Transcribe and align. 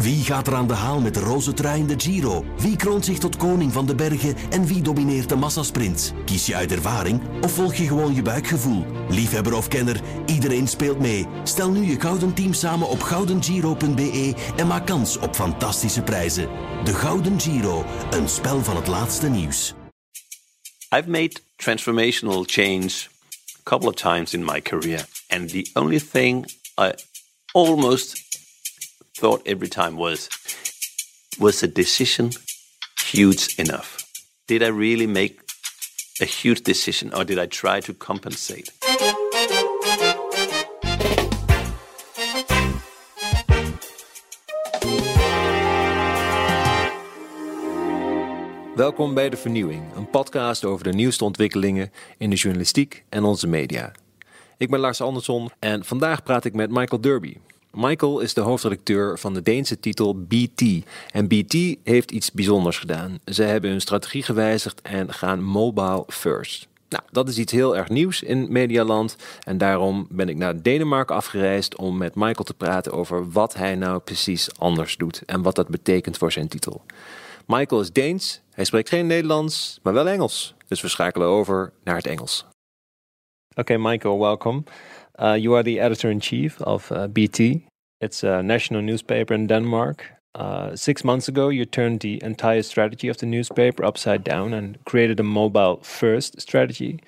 Wie 0.00 0.24
gaat 0.24 0.46
er 0.46 0.54
aan 0.54 0.66
de 0.66 0.74
haal 0.74 1.00
met 1.00 1.14
de 1.14 1.20
roze 1.20 1.52
trui 1.52 1.80
in 1.80 1.86
de 1.86 1.94
Giro? 1.96 2.44
Wie 2.56 2.76
kroont 2.76 3.04
zich 3.04 3.18
tot 3.18 3.36
koning 3.36 3.72
van 3.72 3.86
de 3.86 3.94
bergen 3.94 4.36
en 4.50 4.66
wie 4.66 4.82
domineert 4.82 5.28
de 5.28 5.36
massasprint? 5.36 6.14
Kies 6.24 6.46
je 6.46 6.54
uit 6.54 6.72
ervaring 6.72 7.20
of 7.40 7.52
volg 7.52 7.74
je 7.74 7.86
gewoon 7.86 8.14
je 8.14 8.22
buikgevoel? 8.22 8.84
Liefhebber 9.08 9.54
of 9.54 9.68
kenner, 9.68 10.00
iedereen 10.26 10.68
speelt 10.68 10.98
mee. 10.98 11.26
Stel 11.44 11.70
nu 11.70 11.84
je 11.84 12.00
gouden 12.00 12.34
team 12.34 12.52
samen 12.52 12.88
op 12.88 13.00
goudengiro.be 13.00 14.34
en 14.56 14.66
maak 14.66 14.86
kans 14.86 15.18
op 15.18 15.34
fantastische 15.34 16.02
prijzen. 16.02 16.48
De 16.84 16.94
Gouden 16.94 17.40
Giro, 17.40 17.84
een 18.10 18.28
spel 18.28 18.64
van 18.64 18.76
het 18.76 18.86
laatste 18.86 19.28
nieuws. 19.28 19.74
I've 20.96 21.08
made 21.08 21.32
transformational 21.56 22.44
change 22.46 22.90
a 23.58 23.62
couple 23.62 23.88
of 23.88 23.94
times 23.94 24.34
in 24.34 24.44
my 24.44 24.60
career, 24.62 25.06
and 25.28 25.48
the 25.48 25.70
only 25.72 26.00
thing 26.00 26.52
I 26.80 26.92
almost 27.52 28.29
thought 29.12 29.46
every 29.46 29.68
time 29.68 29.96
was 29.96 30.28
was 31.38 31.58
the 31.58 31.72
decision 31.72 32.30
huge 33.12 33.54
enough? 33.58 33.96
Did 34.46 34.62
I 34.62 34.68
really 34.68 35.06
make 35.06 35.40
a 36.20 36.24
huge 36.24 36.62
decision, 36.62 37.14
or 37.14 37.24
did 37.24 37.38
I 37.38 37.46
try 37.46 37.80
to 37.80 37.92
compensate? 37.94 38.72
Welkom 48.74 49.14
bij 49.14 49.30
De 49.30 49.36
Vernieuwing, 49.36 49.94
een 49.94 50.10
podcast 50.10 50.64
over 50.64 50.84
de 50.84 50.92
nieuwste 50.92 51.24
ontwikkelingen 51.24 51.92
in 52.18 52.30
de 52.30 52.36
journalistiek 52.36 53.04
en 53.08 53.24
onze 53.24 53.46
media. 53.46 53.92
Ik 54.56 54.70
ben 54.70 54.80
Lars 54.80 55.00
Andersson 55.00 55.50
en 55.58 55.84
vandaag 55.84 56.22
praat 56.22 56.44
ik 56.44 56.54
met 56.54 56.70
Michael 56.70 57.00
Derby. 57.00 57.36
Michael 57.72 58.20
is 58.20 58.34
de 58.34 58.40
hoofdredacteur 58.40 59.18
van 59.18 59.34
de 59.34 59.42
Deense 59.42 59.80
titel 59.80 60.22
BT. 60.22 60.62
En 61.10 61.28
BT 61.28 61.76
heeft 61.84 62.10
iets 62.10 62.32
bijzonders 62.32 62.78
gedaan. 62.78 63.18
Ze 63.24 63.42
hebben 63.42 63.70
hun 63.70 63.80
strategie 63.80 64.22
gewijzigd 64.22 64.82
en 64.82 65.12
gaan 65.12 65.42
mobile 65.42 66.04
first. 66.08 66.68
Nou, 66.88 67.02
dat 67.10 67.28
is 67.28 67.38
iets 67.38 67.52
heel 67.52 67.76
erg 67.76 67.88
nieuws 67.88 68.22
in 68.22 68.52
Medialand. 68.52 69.16
En 69.44 69.58
daarom 69.58 70.06
ben 70.10 70.28
ik 70.28 70.36
naar 70.36 70.62
Denemarken 70.62 71.14
afgereisd 71.14 71.76
om 71.76 71.96
met 71.96 72.14
Michael 72.14 72.44
te 72.44 72.54
praten 72.54 72.92
over 72.92 73.30
wat 73.30 73.54
hij 73.54 73.74
nou 73.74 74.00
precies 74.00 74.58
anders 74.58 74.96
doet 74.96 75.22
en 75.26 75.42
wat 75.42 75.54
dat 75.54 75.68
betekent 75.68 76.18
voor 76.18 76.32
zijn 76.32 76.48
titel. 76.48 76.82
Michael 77.46 77.80
is 77.80 77.92
Deens, 77.92 78.40
hij 78.52 78.64
spreekt 78.64 78.88
geen 78.88 79.06
Nederlands, 79.06 79.78
maar 79.82 79.92
wel 79.92 80.08
Engels. 80.08 80.54
Dus 80.68 80.80
we 80.80 80.88
schakelen 80.88 81.28
over 81.28 81.72
naar 81.84 81.96
het 81.96 82.06
Engels. 82.06 82.46
Okay, 83.54 83.76
Michael, 83.76 84.18
welcome. 84.18 84.62
Uh, 85.20 85.34
you 85.34 85.54
are 85.54 85.62
the 85.62 85.78
editor 85.78 86.10
in 86.10 86.18
chief 86.18 86.60
of 86.62 86.90
uh, 86.90 87.06
BT. 87.06 87.66
It's 88.00 88.24
a 88.24 88.42
national 88.42 88.80
newspaper 88.80 89.34
in 89.34 89.46
Denmark. 89.46 90.06
Uh, 90.34 90.74
six 90.76 91.04
months 91.04 91.28
ago, 91.28 91.48
you 91.48 91.64
turned 91.64 92.00
the 92.00 92.22
entire 92.22 92.62
strategy 92.62 93.08
of 93.08 93.18
the 93.18 93.26
newspaper 93.26 93.84
upside 93.84 94.24
down 94.24 94.54
and 94.54 94.82
created 94.84 95.18
a 95.20 95.24
mobile 95.24 95.80
first 95.82 96.40
strategy. 96.40 97.00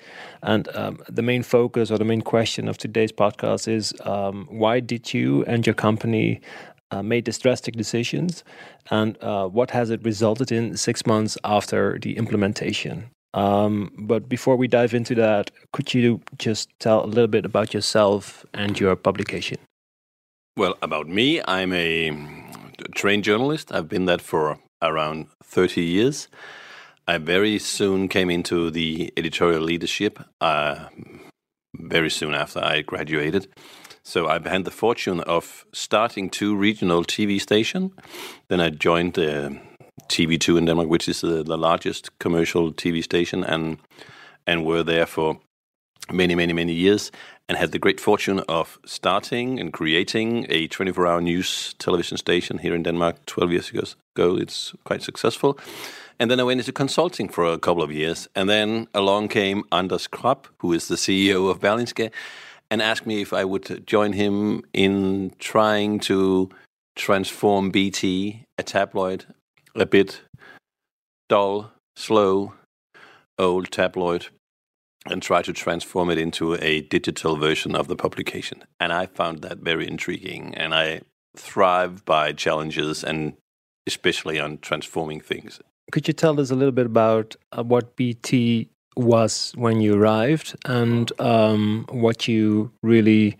And 0.43 0.67
um, 0.75 0.99
the 1.09 1.21
main 1.21 1.41
focus 1.41 1.89
or 1.89 1.97
the 1.97 2.05
main 2.05 2.21
question 2.21 2.67
of 2.67 2.77
today's 2.77 3.13
podcast 3.13 3.67
is 3.67 3.93
um, 4.01 4.45
why 4.49 4.81
did 4.81 5.13
you 5.13 5.43
and 5.45 5.65
your 5.65 5.73
company 5.73 6.41
uh, 6.91 7.01
made 7.01 7.25
these 7.25 7.39
drastic 7.39 7.75
decisions 7.75 8.43
and 8.91 9.17
uh, 9.23 9.47
what 9.47 9.71
has 9.71 9.89
it 9.89 10.03
resulted 10.03 10.51
in 10.51 10.77
six 10.77 11.05
months 11.07 11.37
after 11.43 11.97
the 11.97 12.17
implementation? 12.17 13.09
Um, 13.33 13.91
but 13.97 14.29
before 14.29 14.55
we 14.55 14.67
dive 14.67 14.93
into 14.93 15.15
that, 15.15 15.51
could 15.71 15.93
you 15.93 16.21
just 16.37 16.69
tell 16.79 17.03
a 17.03 17.07
little 17.07 17.27
bit 17.27 17.45
about 17.45 17.73
yourself 17.73 18.45
and 18.53 18.79
your 18.79 18.95
publication? 18.95 19.57
Well, 20.55 20.75
about 20.81 21.07
me, 21.07 21.41
I'm 21.47 21.73
a 21.73 22.11
trained 22.93 23.23
journalist. 23.23 23.71
I've 23.71 23.89
been 23.89 24.05
that 24.05 24.21
for 24.21 24.59
around 24.81 25.27
30 25.43 25.81
years. 25.81 26.27
I 27.07 27.17
very 27.17 27.59
soon 27.59 28.07
came 28.07 28.29
into 28.29 28.69
the 28.69 29.11
editorial 29.17 29.61
leadership 29.61 30.19
uh, 30.39 30.87
very 31.73 32.09
soon 32.09 32.33
after 32.33 32.63
I 32.63 32.81
graduated. 32.81 33.47
So 34.03 34.27
I've 34.27 34.45
had 34.45 34.65
the 34.65 34.71
fortune 34.71 35.21
of 35.21 35.65
starting 35.73 36.29
two 36.29 36.55
regional 36.55 37.03
TV 37.03 37.41
stations. 37.41 37.91
Then 38.47 38.59
I 38.61 38.69
joined 38.69 39.17
uh, 39.17 39.51
TV2 40.09 40.57
in 40.57 40.65
Denmark, 40.65 40.89
which 40.89 41.07
is 41.07 41.21
the, 41.21 41.43
the 41.43 41.57
largest 41.57 42.17
commercial 42.19 42.71
TV 42.71 43.03
station, 43.03 43.43
and 43.43 43.77
and 44.45 44.65
were 44.65 44.83
there 44.83 45.05
for 45.05 45.39
many, 46.11 46.35
many, 46.35 46.53
many 46.53 46.73
years 46.73 47.11
and 47.47 47.57
had 47.57 47.71
the 47.71 47.79
great 47.79 47.99
fortune 47.99 48.39
of 48.47 48.79
starting 48.85 49.59
and 49.59 49.73
creating 49.73 50.45
a 50.49 50.67
24 50.67 51.07
hour 51.07 51.21
news 51.21 51.73
television 51.77 52.17
station 52.17 52.57
here 52.57 52.75
in 52.75 52.83
Denmark 52.83 53.25
12 53.25 53.51
years 53.51 53.71
ago. 53.71 54.37
It's 54.37 54.73
quite 54.85 55.01
successful. 55.01 55.57
And 56.19 56.29
then 56.29 56.39
I 56.39 56.43
went 56.43 56.59
into 56.59 56.71
consulting 56.71 57.27
for 57.27 57.45
a 57.45 57.57
couple 57.57 57.83
of 57.83 57.91
years. 57.91 58.27
And 58.35 58.49
then 58.49 58.87
along 58.93 59.29
came 59.29 59.63
Anders 59.71 60.07
Krab, 60.07 60.45
who 60.59 60.73
is 60.73 60.87
the 60.87 60.95
CEO 60.95 61.49
of 61.49 61.59
Berlingske, 61.59 62.11
and 62.69 62.81
asked 62.81 63.05
me 63.05 63.21
if 63.21 63.33
I 63.33 63.43
would 63.43 63.85
join 63.85 64.13
him 64.13 64.63
in 64.73 65.33
trying 65.39 65.99
to 66.01 66.49
transform 66.95 67.71
BT, 67.71 68.45
a 68.57 68.63
tabloid, 68.63 69.25
a 69.75 69.85
bit 69.85 70.21
dull, 71.29 71.71
slow, 71.95 72.53
old 73.39 73.71
tabloid, 73.71 74.27
and 75.05 75.21
try 75.21 75.41
to 75.41 75.53
transform 75.53 76.09
it 76.09 76.17
into 76.17 76.55
a 76.55 76.81
digital 76.81 77.35
version 77.35 77.75
of 77.75 77.87
the 77.87 77.95
publication. 77.95 78.63
And 78.79 78.93
I 78.93 79.07
found 79.07 79.41
that 79.41 79.59
very 79.59 79.87
intriguing. 79.87 80.53
And 80.55 80.73
I 80.73 81.01
thrive 81.35 82.05
by 82.05 82.31
challenges 82.31 83.03
and 83.03 83.33
especially 83.87 84.39
on 84.39 84.59
transforming 84.59 85.19
things. 85.19 85.59
Could 85.91 86.07
you 86.07 86.13
tell 86.13 86.39
us 86.39 86.51
a 86.51 86.55
little 86.55 86.71
bit 86.71 86.85
about 86.85 87.35
uh, 87.51 87.63
what 87.63 87.95
BT 87.95 88.69
was 88.95 89.51
when 89.55 89.81
you 89.81 89.99
arrived 89.99 90.55
and 90.65 91.11
um, 91.19 91.85
what 91.89 92.27
you 92.27 92.71
really 92.81 93.37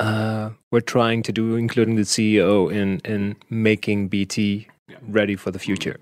uh, 0.00 0.50
were 0.70 0.80
trying 0.80 1.22
to 1.24 1.32
do, 1.32 1.56
including 1.56 1.96
the 1.96 2.02
CEO, 2.02 2.72
in, 2.72 3.00
in 3.00 3.36
making 3.50 4.08
BT 4.08 4.68
ready 5.02 5.36
for 5.36 5.50
the 5.50 5.58
future? 5.58 5.98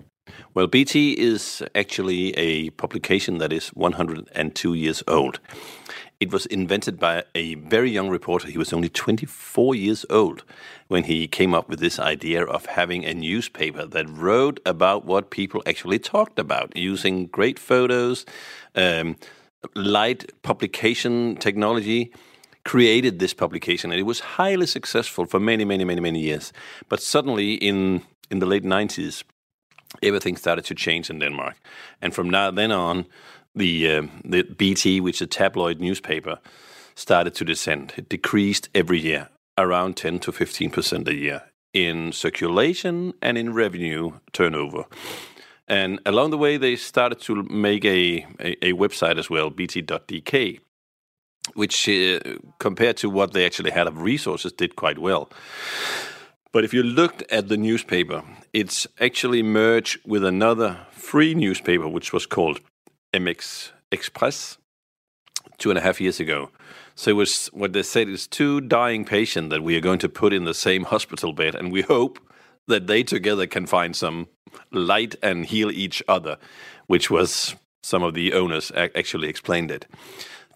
Well, 0.53 0.67
BT 0.67 1.13
is 1.19 1.63
actually 1.75 2.31
a 2.37 2.69
publication 2.71 3.37
that 3.39 3.51
is 3.51 3.69
102 3.69 4.73
years 4.73 5.03
old. 5.07 5.39
It 6.19 6.31
was 6.31 6.45
invented 6.45 6.99
by 6.99 7.23
a 7.33 7.55
very 7.55 7.89
young 7.89 8.09
reporter. 8.09 8.47
He 8.47 8.57
was 8.57 8.71
only 8.71 8.89
24 8.89 9.73
years 9.73 10.05
old 10.09 10.43
when 10.87 11.05
he 11.05 11.27
came 11.27 11.55
up 11.55 11.67
with 11.67 11.79
this 11.79 11.97
idea 11.97 12.43
of 12.45 12.67
having 12.67 13.03
a 13.03 13.13
newspaper 13.13 13.87
that 13.87 14.07
wrote 14.07 14.59
about 14.65 15.05
what 15.05 15.31
people 15.31 15.63
actually 15.65 15.97
talked 15.97 16.37
about, 16.37 16.77
using 16.77 17.25
great 17.25 17.57
photos, 17.57 18.25
um, 18.75 19.15
light 19.73 20.31
publication 20.43 21.35
technology 21.37 22.11
created 22.63 23.17
this 23.17 23.33
publication 23.33 23.91
and 23.91 23.99
it 23.99 24.03
was 24.03 24.19
highly 24.19 24.67
successful 24.67 25.25
for 25.25 25.39
many 25.39 25.65
many 25.65 25.83
many 25.83 25.99
many 25.99 26.19
years 26.19 26.53
but 26.89 27.01
suddenly 27.01 27.55
in 27.55 28.03
in 28.31 28.39
the 28.39 28.45
late 28.45 28.63
90s 28.63 29.23
everything 30.01 30.37
started 30.37 30.65
to 30.65 30.75
change 30.75 31.09
in 31.09 31.19
Denmark. 31.19 31.55
And 32.01 32.13
from 32.13 32.29
now 32.29 32.51
then 32.51 32.71
on, 32.71 33.05
the 33.55 33.97
uh, 33.97 34.07
the 34.23 34.43
BT, 34.43 35.01
which 35.01 35.17
is 35.17 35.21
a 35.21 35.27
tabloid 35.27 35.79
newspaper, 35.79 36.39
started 36.95 37.35
to 37.35 37.45
descend. 37.45 37.93
It 37.97 38.09
decreased 38.09 38.69
every 38.73 38.99
year, 38.99 39.29
around 39.57 39.97
10 39.97 40.19
to 40.19 40.31
15 40.31 40.69
percent 40.69 41.07
a 41.07 41.13
year 41.13 41.43
in 41.73 42.11
circulation 42.11 43.13
and 43.21 43.37
in 43.37 43.53
revenue 43.53 44.11
turnover. 44.33 44.85
And 45.67 45.99
along 46.05 46.31
the 46.31 46.37
way, 46.37 46.57
they 46.57 46.75
started 46.75 47.21
to 47.21 47.43
make 47.43 47.85
a, 47.85 48.25
a, 48.39 48.67
a 48.69 48.73
website 48.73 49.17
as 49.17 49.29
well, 49.29 49.49
bt.dk, 49.49 50.59
which, 51.53 51.87
uh, 51.87 52.19
compared 52.59 52.97
to 52.97 53.09
what 53.09 53.31
they 53.31 53.45
actually 53.45 53.71
had 53.71 53.87
of 53.87 54.01
resources, 54.01 54.51
did 54.51 54.75
quite 54.75 54.99
well. 54.99 55.29
But 56.53 56.65
if 56.65 56.73
you 56.73 56.83
looked 56.83 57.23
at 57.31 57.47
the 57.47 57.57
newspaper, 57.57 58.23
it's 58.51 58.85
actually 58.99 59.41
merged 59.41 59.99
with 60.05 60.23
another 60.25 60.85
free 60.91 61.33
newspaper, 61.33 61.87
which 61.87 62.11
was 62.11 62.25
called 62.25 62.59
MX 63.13 63.71
Express 63.91 64.57
two 65.57 65.69
and 65.69 65.77
a 65.77 65.81
half 65.81 66.01
years 66.01 66.19
ago. 66.19 66.49
So 66.95 67.11
it 67.11 67.15
was 67.15 67.47
what 67.47 67.71
they 67.71 67.83
said 67.83 68.09
is 68.09 68.27
two 68.27 68.59
dying 68.61 69.05
patients 69.05 69.49
that 69.51 69.63
we 69.63 69.77
are 69.77 69.81
going 69.81 69.99
to 69.99 70.09
put 70.09 70.33
in 70.33 70.43
the 70.43 70.53
same 70.53 70.83
hospital 70.83 71.31
bed, 71.31 71.55
and 71.55 71.71
we 71.71 71.83
hope 71.83 72.19
that 72.67 72.87
they 72.87 73.03
together 73.03 73.47
can 73.47 73.65
find 73.65 73.95
some 73.95 74.27
light 74.71 75.15
and 75.23 75.45
heal 75.45 75.71
each 75.71 76.03
other, 76.07 76.37
which 76.87 77.09
was 77.09 77.55
some 77.81 78.03
of 78.03 78.13
the 78.13 78.33
owners 78.33 78.71
actually 78.75 79.29
explained 79.29 79.71
it. 79.71 79.87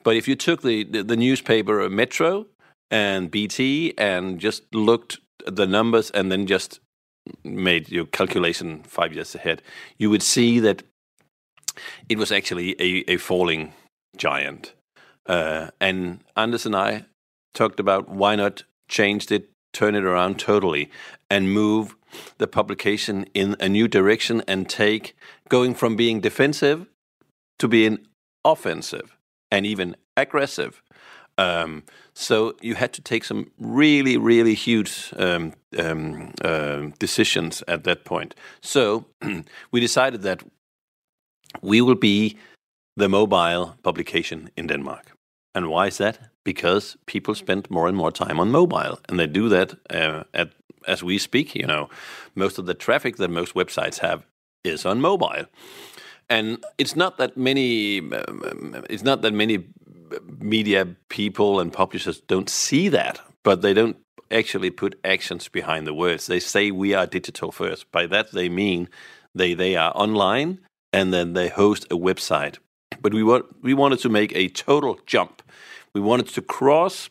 But 0.03 0.17
if 0.17 0.27
you 0.27 0.35
took 0.35 0.61
the, 0.61 0.83
the, 0.83 1.03
the 1.03 1.15
newspaper 1.15 1.89
Metro 1.89 2.47
and 2.91 3.31
BT 3.31 3.93
and 3.97 4.39
just 4.39 4.63
looked 4.73 5.19
the 5.45 5.67
numbers 5.67 6.11
and 6.11 6.31
then 6.31 6.47
just 6.47 6.79
made 7.43 7.89
your 7.89 8.05
calculation 8.05 8.83
five 8.83 9.13
years 9.13 9.35
ahead, 9.35 9.61
you 9.97 10.09
would 10.09 10.23
see 10.23 10.59
that 10.59 10.83
it 12.07 12.17
was 12.17 12.31
actually 12.31 12.75
a, 12.79 13.11
a 13.11 13.17
falling 13.17 13.73
giant. 14.15 14.73
Uh, 15.25 15.69
and 15.81 16.23
Anders 16.35 16.65
and 16.65 16.75
I 16.75 17.05
talked 17.53 17.79
about 17.79 18.09
why 18.09 18.35
not 18.35 18.63
change 18.87 19.31
it 19.31 19.49
turn 19.75 19.93
it 19.93 20.05
around 20.05 20.39
totally 20.39 20.89
and 21.29 21.53
move 21.53 21.95
the 22.37 22.47
publication 22.47 23.25
in 23.33 23.57
a 23.59 23.67
new 23.67 23.87
direction 23.89 24.41
and 24.47 24.69
take 24.69 25.15
going 25.49 25.75
from 25.75 25.97
being 25.97 26.21
defensive 26.21 26.87
to 27.59 27.67
being 27.67 27.99
offensive 28.45 29.17
and 29.51 29.65
even 29.65 29.95
aggressive. 30.15 30.81
Um, 31.37 31.83
so 32.13 32.55
you 32.61 32.75
had 32.75 32.93
to 32.93 33.01
take 33.01 33.25
some 33.25 33.51
really, 33.59 34.17
really 34.17 34.53
huge 34.53 35.13
um, 35.17 35.53
um, 35.77 36.31
uh, 36.43 36.91
decisions 36.99 37.63
at 37.67 37.83
that 37.83 38.05
point. 38.05 38.35
So 38.61 39.05
we 39.71 39.79
decided 39.79 40.21
that 40.21 40.43
we 41.61 41.81
will 41.81 41.95
be 41.95 42.37
the 42.95 43.09
mobile 43.09 43.75
publication 43.83 44.49
in 44.55 44.67
Denmark. 44.67 45.11
And 45.53 45.67
why 45.67 45.87
is 45.87 45.97
that? 45.97 46.19
Because 46.43 46.97
people 47.05 47.35
spend 47.35 47.69
more 47.69 47.87
and 47.87 47.97
more 47.97 48.11
time 48.11 48.39
on 48.39 48.51
mobile, 48.51 48.99
and 49.07 49.19
they 49.19 49.27
do 49.27 49.49
that 49.49 49.73
uh, 49.89 50.23
at 50.33 50.51
as 50.87 51.03
we 51.03 51.17
speak. 51.17 51.55
You 51.55 51.65
know, 51.65 51.89
most 52.35 52.59
of 52.59 52.65
the 52.65 52.73
traffic 52.73 53.15
that 53.17 53.29
most 53.29 53.55
websites 53.55 53.99
have 53.99 54.25
is 54.63 54.85
on 54.85 55.01
mobile, 55.01 55.45
and 56.29 56.63
it's 56.77 56.95
not 56.95 57.17
that 57.17 57.37
many. 57.37 57.99
Um, 57.99 58.83
it's 58.89 59.03
not 59.03 59.21
that 59.21 59.33
many 59.33 59.63
media 60.39 60.87
people 61.09 61.59
and 61.59 61.71
publishers 61.71 62.21
don't 62.21 62.49
see 62.49 62.89
that, 62.89 63.19
but 63.43 63.61
they 63.61 63.73
don't 63.73 63.97
actually 64.31 64.71
put 64.71 64.99
actions 65.03 65.47
behind 65.47 65.85
the 65.85 65.93
words. 65.93 66.27
They 66.27 66.39
say 66.39 66.71
we 66.71 66.93
are 66.93 67.05
digital 67.05 67.51
first. 67.51 67.91
By 67.91 68.07
that 68.07 68.31
they 68.31 68.49
mean 68.49 68.89
they 69.33 69.53
they 69.53 69.75
are 69.75 69.91
online 69.95 70.59
and 70.91 71.13
then 71.13 71.33
they 71.33 71.49
host 71.49 71.85
a 71.85 71.95
website. 71.95 72.57
But 73.01 73.13
we 73.13 73.23
want 73.23 73.45
we 73.61 73.73
wanted 73.73 73.99
to 73.99 74.09
make 74.09 74.35
a 74.35 74.49
total 74.49 74.99
jump. 75.05 75.41
We 75.93 76.01
wanted 76.01 76.27
to 76.29 76.41
cross 76.41 77.09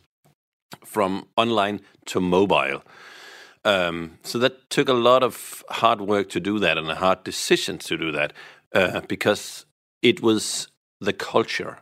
from 0.84 1.26
online 1.36 1.80
to 2.06 2.20
mobile. 2.20 2.82
Um, 3.64 4.18
so 4.22 4.38
that 4.40 4.68
took 4.68 4.88
a 4.88 4.92
lot 4.92 5.22
of 5.22 5.64
hard 5.70 6.00
work 6.00 6.28
to 6.30 6.40
do 6.40 6.58
that 6.58 6.76
and 6.76 6.90
a 6.90 6.94
hard 6.94 7.24
decision 7.24 7.78
to 7.78 7.96
do 7.96 8.12
that 8.12 8.34
uh, 8.74 9.00
because 9.08 9.64
it 10.02 10.20
was 10.20 10.68
the 11.00 11.14
culture 11.14 11.78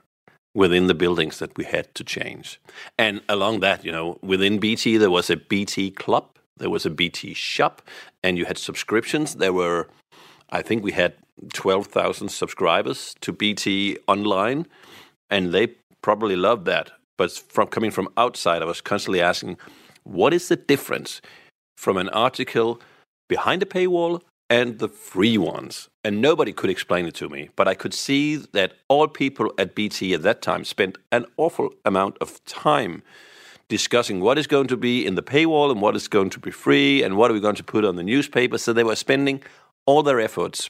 within 0.55 0.87
the 0.87 0.95
buildings 0.95 1.39
that 1.39 1.57
we 1.57 1.65
had 1.65 1.95
to 1.95 2.05
change. 2.05 2.61
And 2.99 3.23
along 3.29 3.61
that, 3.61 3.85
you 3.85 3.93
know, 3.93 4.19
within 4.23 4.59
BT, 4.59 4.99
there 4.99 5.11
was 5.11 5.31
a 5.31 5.37
BT 5.37 5.91
club, 5.91 6.29
there 6.59 6.71
was 6.71 6.85
a 6.85 6.91
BT 6.91 7.35
shop, 7.35 7.83
and 8.23 8.37
you 8.37 8.45
had 8.45 8.59
subscriptions. 8.59 9.37
There 9.37 9.53
were, 9.53 9.89
I 10.51 10.63
think 10.63 10.85
we 10.85 10.93
had 10.93 11.15
12,000 11.55 12.29
subscribers 12.29 13.15
to 13.23 13.33
BT 13.33 13.99
online, 14.07 14.67
and 15.31 15.53
they 15.53 15.69
probably 16.03 16.37
loved 16.37 16.67
that. 16.67 16.91
But 17.17 17.33
from 17.33 17.69
coming 17.69 17.91
from 17.91 18.09
outside, 18.17 18.63
I 18.63 18.67
was 18.67 18.81
constantly 18.81 19.21
asking, 19.21 19.57
what 20.05 20.35
is 20.35 20.49
the 20.49 20.57
difference 20.57 21.23
from 21.77 21.97
an 21.97 22.09
article 22.11 22.81
behind 23.29 23.63
a 23.63 23.67
paywall 23.67 24.21
and 24.53 24.81
the 24.81 24.89
free 24.89 25.39
ones. 25.39 25.89
And 26.05 26.21
nobody 26.21 26.53
could 26.53 26.69
explain 26.69 27.07
it 27.07 27.15
to 27.15 27.29
me. 27.31 27.49
But 27.57 27.69
I 27.69 27.75
could 27.75 27.95
see 27.95 28.37
that 28.37 28.75
all 28.87 29.09
people 29.09 29.51
at 29.57 29.75
BT 29.75 30.13
at 30.13 30.23
that 30.25 30.43
time 30.43 30.65
spent 30.67 30.99
an 31.11 31.25
awful 31.39 31.71
amount 31.87 32.19
of 32.21 32.45
time 32.45 33.03
discussing 33.69 34.21
what 34.21 34.37
is 34.37 34.47
going 34.47 34.67
to 34.67 34.77
be 34.77 35.07
in 35.07 35.15
the 35.15 35.23
paywall 35.23 35.71
and 35.71 35.81
what 35.81 35.97
is 35.97 36.07
going 36.07 36.29
to 36.29 36.39
be 36.39 36.51
free 36.51 37.03
and 37.03 37.17
what 37.17 37.31
are 37.31 37.35
we 37.35 37.41
going 37.41 37.55
to 37.55 37.65
put 37.65 37.83
on 37.83 37.97
the 37.97 38.03
newspaper. 38.03 38.59
So 38.59 38.75
they 38.75 38.85
were 38.85 38.95
spending 38.95 39.43
all 39.87 40.03
their 40.03 40.21
efforts, 40.21 40.69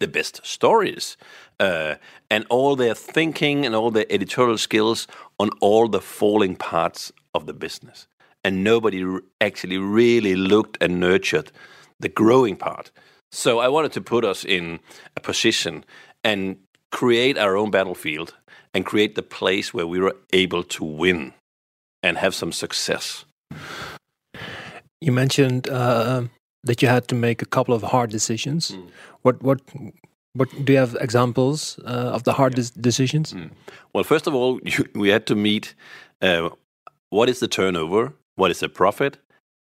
the 0.00 0.08
best 0.08 0.44
stories, 0.44 1.16
uh, 1.60 1.94
and 2.28 2.46
all 2.50 2.74
their 2.74 2.94
thinking 2.94 3.64
and 3.64 3.76
all 3.76 3.92
their 3.92 4.06
editorial 4.10 4.58
skills 4.58 5.06
on 5.38 5.50
all 5.60 5.86
the 5.86 6.00
falling 6.00 6.56
parts 6.56 7.12
of 7.32 7.46
the 7.46 7.54
business. 7.54 8.08
And 8.42 8.64
nobody 8.64 9.04
actually 9.40 9.78
really 9.78 10.34
looked 10.34 10.78
and 10.80 10.98
nurtured 10.98 11.52
the 12.00 12.08
growing 12.08 12.56
part. 12.56 12.90
So 13.30 13.58
I 13.58 13.68
wanted 13.68 13.92
to 13.92 14.00
put 14.00 14.24
us 14.24 14.44
in 14.44 14.80
a 15.16 15.20
position 15.20 15.84
and 16.24 16.56
create 16.90 17.36
our 17.36 17.56
own 17.56 17.70
battlefield 17.70 18.34
and 18.72 18.84
create 18.84 19.14
the 19.14 19.22
place 19.22 19.74
where 19.74 19.86
we 19.86 20.00
were 20.00 20.16
able 20.32 20.62
to 20.62 20.84
win 20.84 21.34
and 22.02 22.16
have 22.18 22.34
some 22.34 22.52
success. 22.52 23.24
You 25.00 25.12
mentioned 25.12 25.68
uh, 25.68 26.22
that 26.64 26.82
you 26.82 26.88
had 26.88 27.08
to 27.08 27.14
make 27.14 27.42
a 27.42 27.46
couple 27.46 27.74
of 27.74 27.82
hard 27.82 28.10
decisions. 28.10 28.70
Mm. 28.70 28.88
What 29.22 29.42
what 29.42 29.60
what 30.34 30.48
do 30.64 30.72
you 30.72 30.78
have 30.78 30.96
examples 31.00 31.78
uh, 31.84 32.14
of 32.14 32.22
the 32.22 32.32
hard 32.32 32.58
yeah. 32.58 32.64
decisions? 32.80 33.32
Mm. 33.32 33.50
Well, 33.92 34.04
first 34.04 34.26
of 34.26 34.34
all, 34.34 34.60
you, 34.64 34.84
we 34.94 35.08
had 35.10 35.26
to 35.26 35.34
meet 35.34 35.74
uh, 36.20 36.50
what 37.10 37.28
is 37.28 37.38
the 37.38 37.48
turnover, 37.48 38.12
what 38.36 38.50
is 38.50 38.58
the 38.58 38.68
profit, 38.68 39.18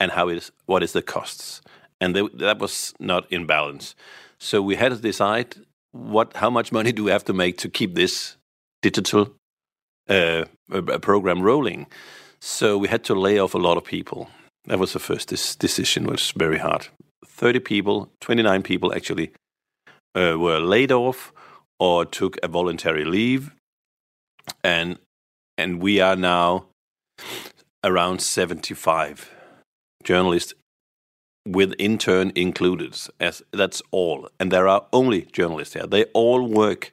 and 0.01 0.13
how 0.13 0.29
is 0.29 0.53
what 0.67 0.83
is 0.83 0.93
the 0.93 1.03
costs 1.03 1.63
and 2.01 2.15
they, 2.15 2.29
that 2.35 2.59
was 2.59 2.95
not 2.99 3.31
in 3.31 3.47
balance. 3.47 3.95
So 4.39 4.63
we 4.63 4.77
had 4.77 4.93
to 4.93 4.99
decide 4.99 5.57
what 5.93 6.37
how 6.37 6.51
much 6.51 6.73
money 6.73 6.93
do 6.93 7.05
we 7.05 7.11
have 7.11 7.25
to 7.25 7.33
make 7.33 7.59
to 7.59 7.69
keep 7.69 7.95
this 7.95 8.37
digital 8.83 9.35
uh, 10.09 10.45
program 11.01 11.43
rolling. 11.43 11.87
So 12.41 12.79
we 12.79 12.89
had 12.89 13.05
to 13.05 13.15
lay 13.15 13.39
off 13.39 13.55
a 13.55 13.59
lot 13.59 13.77
of 13.77 13.85
people. 13.85 14.29
That 14.67 14.79
was 14.79 14.93
the 14.93 14.99
first 14.99 15.29
this 15.29 15.57
decision 15.57 16.07
was 16.07 16.33
very 16.37 16.59
hard. 16.59 16.89
Thirty 17.27 17.61
people, 17.61 18.11
twenty 18.21 18.43
nine 18.43 18.63
people 18.63 18.95
actually 18.95 19.33
uh, 20.15 20.37
were 20.39 20.61
laid 20.61 20.93
off 20.93 21.33
or 21.81 22.05
took 22.05 22.39
a 22.43 22.49
voluntary 22.49 23.05
leave, 23.05 23.55
and 24.63 24.99
and 25.57 25.83
we 25.83 26.01
are 26.01 26.17
now 26.17 26.67
around 27.83 28.21
seventy 28.21 28.75
five 28.75 29.31
journalists 30.05 30.55
with 31.53 31.75
intern 31.79 32.33
included. 32.35 32.97
As 33.21 33.43
that's 33.53 33.83
all, 33.91 34.29
and 34.39 34.51
there 34.51 34.69
are 34.69 34.87
only 34.93 35.23
journalists 35.23 35.75
here. 35.75 35.87
They 35.87 36.05
all 36.15 36.47
work 36.47 36.93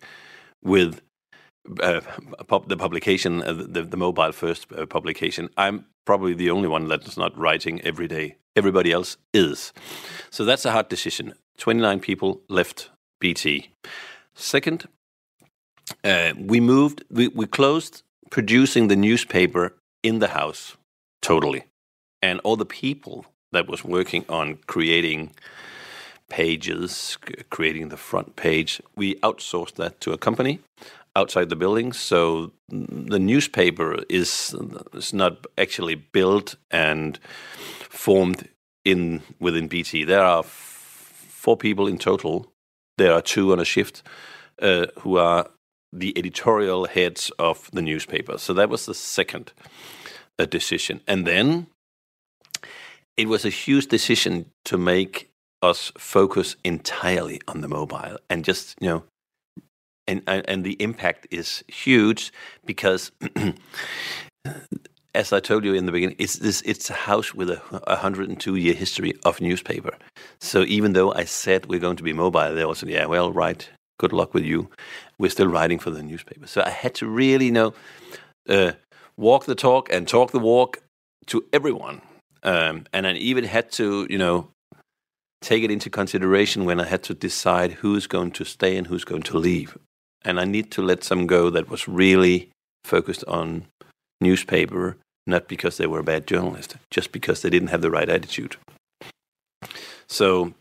with 0.64 1.02
uh, 1.82 2.02
pub 2.48 2.70
the 2.70 2.78
publication, 2.78 3.42
uh, 3.42 3.54
the, 3.54 3.84
the 3.84 3.98
mobile 3.98 4.32
first 4.32 4.72
uh, 4.72 4.86
publication. 4.86 5.50
I'm 5.58 5.86
probably 6.06 6.34
the 6.34 6.52
only 6.52 6.68
one 6.68 6.88
that's 6.88 7.18
not 7.18 7.38
writing 7.38 7.82
every 7.82 8.08
day. 8.08 8.38
Everybody 8.56 8.92
else 8.92 9.18
is. 9.34 9.74
So 10.30 10.46
that's 10.46 10.66
a 10.66 10.72
hard 10.72 10.90
decision. 10.90 11.34
29 11.58 12.00
people 12.00 12.42
left 12.50 12.90
BT. 13.20 13.70
Second, 14.36 14.88
uh, 16.04 16.34
we 16.38 16.60
moved, 16.60 17.04
we, 17.10 17.28
we 17.30 17.48
closed 17.48 18.04
producing 18.30 18.88
the 18.88 18.96
newspaper 18.96 19.76
in 20.04 20.20
the 20.20 20.30
house 20.30 20.78
totally. 21.22 21.64
And 22.22 22.40
all 22.44 22.56
the 22.56 22.66
people 22.66 23.26
that 23.56 23.68
was 23.68 23.84
working 23.84 24.26
on 24.30 24.60
creating 24.68 25.32
pages, 26.30 27.18
creating 27.50 27.90
the 27.90 27.98
front 27.98 28.36
page. 28.36 28.82
We 28.96 29.16
outsourced 29.16 29.76
that 29.76 30.00
to 30.02 30.12
a 30.14 30.18
company 30.18 30.60
outside 31.16 31.50
the 31.50 31.56
building. 31.56 31.94
So 31.94 32.52
the 32.70 33.20
newspaper 33.20 34.04
is, 34.10 34.56
is 34.94 35.14
not 35.14 35.46
actually 35.58 35.96
built 35.96 36.56
and 36.72 37.18
formed 37.90 38.50
in 38.84 39.22
within 39.40 39.68
BT. 39.68 40.04
There 40.04 40.24
are 40.24 40.44
four 40.44 41.58
people 41.58 41.88
in 41.88 41.98
total. 41.98 42.52
There 42.98 43.14
are 43.14 43.22
two 43.22 43.52
on 43.52 43.60
a 43.60 43.66
shift 43.66 44.04
uh, 44.62 44.88
who 45.00 45.18
are 45.18 45.48
the 45.92 46.18
editorial 46.18 46.86
heads 46.86 47.32
of 47.40 47.70
the 47.72 47.82
newspaper. 47.82 48.38
So 48.38 48.54
that 48.54 48.70
was 48.70 48.86
the 48.86 48.94
second 48.94 49.54
uh, 50.38 50.46
decision. 50.46 51.02
And 51.08 51.26
then 51.26 51.68
it 53.18 53.28
was 53.28 53.46
a 53.46 53.50
huge 53.50 53.88
decision 53.88 54.46
to 54.66 54.78
make 54.78 55.30
us 55.62 55.92
focus 55.98 56.56
entirely 56.64 57.42
on 57.48 57.62
the 57.62 57.68
mobile 57.68 58.18
and 58.30 58.46
just 58.46 58.76
you 58.80 58.90
know 58.90 59.04
and 60.08 60.22
and 60.28 60.64
the 60.64 60.74
impact 60.82 61.28
is 61.32 61.64
huge 61.68 62.32
because 62.66 63.12
as 65.16 65.32
I 65.34 65.40
told 65.40 65.64
you 65.64 65.74
in 65.74 65.86
the 65.86 65.92
beginning, 65.92 66.18
it's 66.20 66.36
this 66.36 66.62
it's 66.62 66.90
a 66.90 66.94
house 66.94 67.34
with 67.34 67.50
a 67.50 67.62
102 67.88 68.56
year 68.56 68.74
history 68.74 69.14
of 69.24 69.42
newspaper. 69.42 69.98
So 70.40 70.62
even 70.64 70.94
though 70.94 71.14
I 71.14 71.24
said 71.24 71.66
we're 71.66 71.80
going 71.80 71.98
to 71.98 72.04
be 72.04 72.14
mobile, 72.14 72.54
they 72.54 72.64
also 72.64 72.86
yeah, 72.86 73.06
well, 73.06 73.32
right, 73.32 73.68
good 73.98 74.14
luck 74.14 74.34
with 74.34 74.44
you. 74.44 74.70
We're 75.18 75.32
still 75.32 75.48
writing 75.48 75.80
for 75.80 75.90
the 75.90 76.04
newspaper. 76.04 76.48
So 76.48 76.62
I 76.62 76.70
had 76.70 76.94
to 76.96 77.08
really 77.08 77.46
you 77.46 77.52
know 77.52 77.74
uh, 78.48 78.74
walk 79.18 79.46
the 79.46 79.56
talk 79.56 79.92
and 79.92 80.08
talk 80.08 80.32
the 80.32 80.40
walk 80.40 80.84
to 81.28 81.46
everyone 81.52 82.02
um, 82.46 82.86
and 82.94 83.08
I 83.08 83.14
even 83.14 83.44
had 83.44 83.72
to, 83.74 84.06
you 84.10 84.20
know, 84.20 84.50
take 85.42 85.64
it 85.64 85.72
into 85.72 85.90
consideration 85.90 86.64
when 86.64 86.80
I 86.80 86.86
had 86.86 87.04
to 87.04 87.14
decide 87.14 87.74
who's 87.74 88.08
going 88.08 88.32
to 88.32 88.46
stay 88.46 88.78
and 88.78 88.88
who's 88.88 89.04
going 89.04 89.24
to 89.24 89.38
leave. 89.38 89.78
And 90.24 90.40
I 90.40 90.46
need 90.46 90.72
to 90.72 90.82
let 90.82 91.04
some 91.04 91.28
go 91.28 91.50
that 91.50 91.70
was 91.70 91.88
really 91.88 92.52
focused 92.84 93.24
on 93.28 93.66
newspaper, 94.22 94.98
not 95.28 95.48
because 95.48 95.78
they 95.78 95.88
were 95.88 96.00
a 96.00 96.04
bad 96.04 96.28
journalist, 96.28 96.76
just 96.92 97.12
because 97.12 97.42
they 97.42 97.50
didn't 97.50 97.70
have 97.70 97.82
the 97.82 97.92
right 97.92 98.10
attitude. 98.10 98.58
So, 100.08 100.54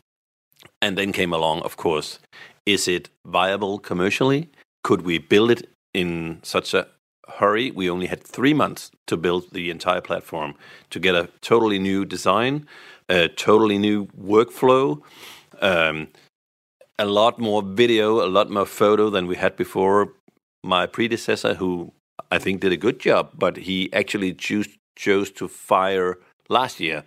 and 0.81 0.97
then 0.97 1.11
came 1.11 1.33
along, 1.33 1.61
of 1.61 1.77
course, 1.77 2.19
is 2.65 2.87
it 2.87 3.09
viable 3.25 3.77
commercially? 3.77 4.49
Could 4.83 5.03
we 5.03 5.19
build 5.19 5.51
it 5.51 5.69
in 5.93 6.39
such 6.41 6.73
a 6.73 6.87
hurry. 7.27 7.71
We 7.71 7.89
only 7.89 8.07
had 8.07 8.23
three 8.23 8.53
months 8.53 8.91
to 9.07 9.17
build 9.17 9.51
the 9.51 9.69
entire 9.69 10.01
platform 10.01 10.55
to 10.89 10.99
get 10.99 11.15
a 11.15 11.29
totally 11.41 11.79
new 11.79 12.05
design, 12.05 12.67
a 13.09 13.27
totally 13.27 13.77
new 13.77 14.07
workflow, 14.07 15.01
um, 15.61 16.07
a 16.97 17.05
lot 17.05 17.39
more 17.39 17.61
video, 17.61 18.25
a 18.25 18.29
lot 18.29 18.49
more 18.49 18.65
photo 18.65 19.09
than 19.09 19.27
we 19.27 19.35
had 19.35 19.55
before. 19.55 20.13
My 20.63 20.85
predecessor, 20.85 21.55
who 21.55 21.93
I 22.31 22.39
think 22.39 22.61
did 22.61 22.71
a 22.71 22.77
good 22.77 22.99
job, 22.99 23.31
but 23.35 23.57
he 23.57 23.91
actually 23.93 24.33
choose, 24.33 24.67
chose 24.95 25.29
to 25.31 25.47
fire 25.47 26.17
last 26.49 26.79
year 26.79 27.03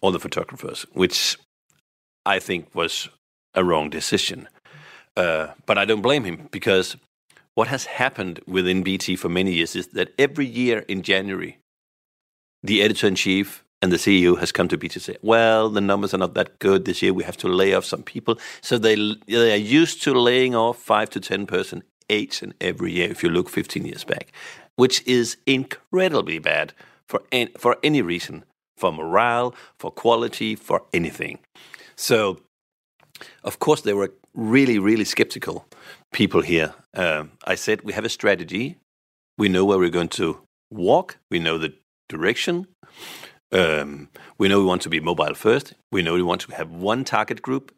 all 0.00 0.12
the 0.12 0.20
photographers, 0.20 0.86
which 0.92 1.38
I 2.24 2.38
think 2.38 2.74
was 2.74 3.08
a 3.54 3.64
wrong 3.64 3.90
decision. 3.90 4.48
Uh, 5.16 5.48
but 5.66 5.78
I 5.78 5.84
don't 5.84 6.02
blame 6.02 6.24
him 6.24 6.48
because 6.50 6.96
what 7.54 7.68
has 7.68 7.84
happened 7.84 8.40
within 8.46 8.82
BT 8.82 9.16
for 9.16 9.28
many 9.28 9.52
years 9.52 9.76
is 9.76 9.88
that 9.88 10.12
every 10.18 10.46
year 10.46 10.80
in 10.80 11.02
January, 11.02 11.58
the 12.62 12.82
editor 12.82 13.06
in 13.06 13.14
chief 13.14 13.64
and 13.82 13.90
the 13.90 13.96
CEO 13.96 14.38
has 14.38 14.52
come 14.52 14.68
to 14.68 14.78
BT 14.78 14.94
and 14.94 15.02
say, 15.02 15.16
"Well, 15.22 15.68
the 15.68 15.80
numbers 15.80 16.14
are 16.14 16.18
not 16.18 16.34
that 16.34 16.58
good 16.60 16.84
this 16.84 17.02
year. 17.02 17.12
We 17.12 17.24
have 17.24 17.36
to 17.38 17.48
lay 17.48 17.74
off 17.74 17.84
some 17.84 18.02
people." 18.02 18.38
So 18.60 18.78
they 18.78 18.94
they 19.26 19.52
are 19.52 19.56
used 19.80 20.02
to 20.04 20.14
laying 20.14 20.54
off 20.54 20.78
five 20.78 21.10
to 21.10 21.20
ten 21.20 21.46
person 21.46 21.82
each 22.08 22.42
and 22.42 22.54
every 22.60 22.92
year. 22.92 23.10
If 23.10 23.22
you 23.22 23.30
look 23.30 23.48
15 23.48 23.84
years 23.84 24.04
back, 24.04 24.32
which 24.76 25.06
is 25.06 25.36
incredibly 25.46 26.38
bad 26.38 26.72
for 27.08 27.22
any, 27.32 27.50
for 27.58 27.76
any 27.82 28.02
reason, 28.02 28.44
for 28.76 28.92
morale, 28.92 29.54
for 29.78 29.90
quality, 29.90 30.54
for 30.54 30.82
anything. 30.92 31.38
So, 31.96 32.40
of 33.42 33.58
course, 33.58 33.82
they 33.82 33.94
were 33.94 34.12
really, 34.34 34.78
really 34.78 35.04
skeptical 35.04 35.66
people 36.12 36.42
here. 36.42 36.74
Uh, 36.94 37.24
I 37.44 37.54
said, 37.54 37.82
we 37.82 37.92
have 37.94 38.04
a 38.04 38.08
strategy. 38.08 38.78
We 39.38 39.48
know 39.48 39.64
where 39.64 39.78
we're 39.78 39.90
going 39.90 40.08
to 40.10 40.40
walk. 40.70 41.16
We 41.30 41.38
know 41.38 41.58
the 41.58 41.74
direction. 42.08 42.66
Um, 43.50 44.08
we 44.38 44.48
know 44.48 44.60
we 44.60 44.66
want 44.66 44.82
to 44.82 44.88
be 44.88 45.00
mobile 45.00 45.34
first. 45.34 45.74
We 45.90 46.02
know 46.02 46.14
we 46.14 46.22
want 46.22 46.42
to 46.42 46.54
have 46.54 46.70
one 46.70 47.04
target 47.04 47.42
group, 47.42 47.74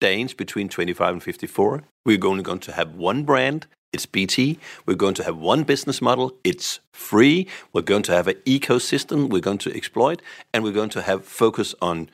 Danes 0.00 0.34
between 0.34 0.68
25 0.68 1.14
and 1.14 1.22
54. 1.22 1.82
We're 2.06 2.26
only 2.26 2.42
going 2.42 2.60
to 2.60 2.72
have 2.72 2.94
one 2.94 3.24
brand. 3.24 3.66
It's 3.92 4.06
BT. 4.06 4.58
We're 4.86 4.94
going 4.94 5.14
to 5.14 5.24
have 5.24 5.38
one 5.38 5.64
business 5.64 6.02
model. 6.02 6.32
It's 6.44 6.80
free. 6.92 7.46
We're 7.72 7.82
going 7.82 8.02
to 8.04 8.12
have 8.12 8.28
an 8.28 8.36
ecosystem 8.44 9.30
we're 9.30 9.40
going 9.40 9.58
to 9.58 9.74
exploit, 9.74 10.20
and 10.52 10.62
we're 10.62 10.72
going 10.72 10.90
to 10.90 11.02
have 11.02 11.24
focus 11.24 11.74
on 11.80 12.10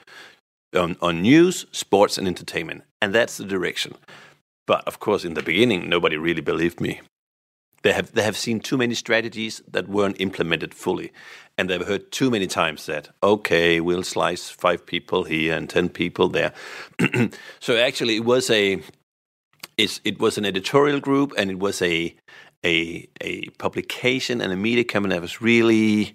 on, 0.75 0.97
on 1.01 1.23
news, 1.23 1.67
sports, 1.71 2.19
and 2.19 2.27
entertainment. 2.27 2.83
And 3.01 3.15
that's 3.15 3.37
the 3.37 3.45
direction. 3.45 3.95
But 4.67 4.87
of 4.87 5.01
course, 5.01 5.25
in 5.25 5.35
the 5.35 5.43
beginning, 5.43 5.89
nobody 5.89 6.17
really 6.17 6.41
believed 6.41 6.81
me. 6.81 7.01
They 7.83 7.93
have, 7.93 8.13
they 8.13 8.23
have 8.23 8.37
seen 8.37 8.61
too 8.61 8.79
many 8.79 8.95
strategies 8.95 9.63
that 9.69 9.89
weren't 9.89 10.19
implemented 10.19 10.73
fully. 10.73 11.13
And 11.59 11.69
they've 11.69 11.87
heard 11.87 12.11
too 12.11 12.31
many 12.31 12.47
times 12.47 12.87
that, 12.87 13.11
okay, 13.23 13.79
we'll 13.79 14.03
slice 14.03 14.49
five 14.49 14.87
people 14.87 15.25
here 15.25 15.55
and 15.55 15.69
10 15.69 15.91
people 15.91 16.31
there. 16.31 16.55
so 17.61 17.77
actually, 17.77 18.17
it 18.17 18.25
was 18.25 18.51
a. 18.51 18.83
It 19.77 20.21
was 20.21 20.39
an 20.39 20.45
editorial 20.45 21.01
group 21.01 21.33
and 21.37 21.51
it 21.51 21.59
was 21.59 21.83
a 21.83 22.15
a 22.65 23.09
a 23.21 23.49
publication 23.59 24.41
and 24.41 24.53
a 24.53 24.57
media 24.57 24.85
company 24.85 25.17
that 25.17 25.21
was 25.21 25.41
really 25.41 26.15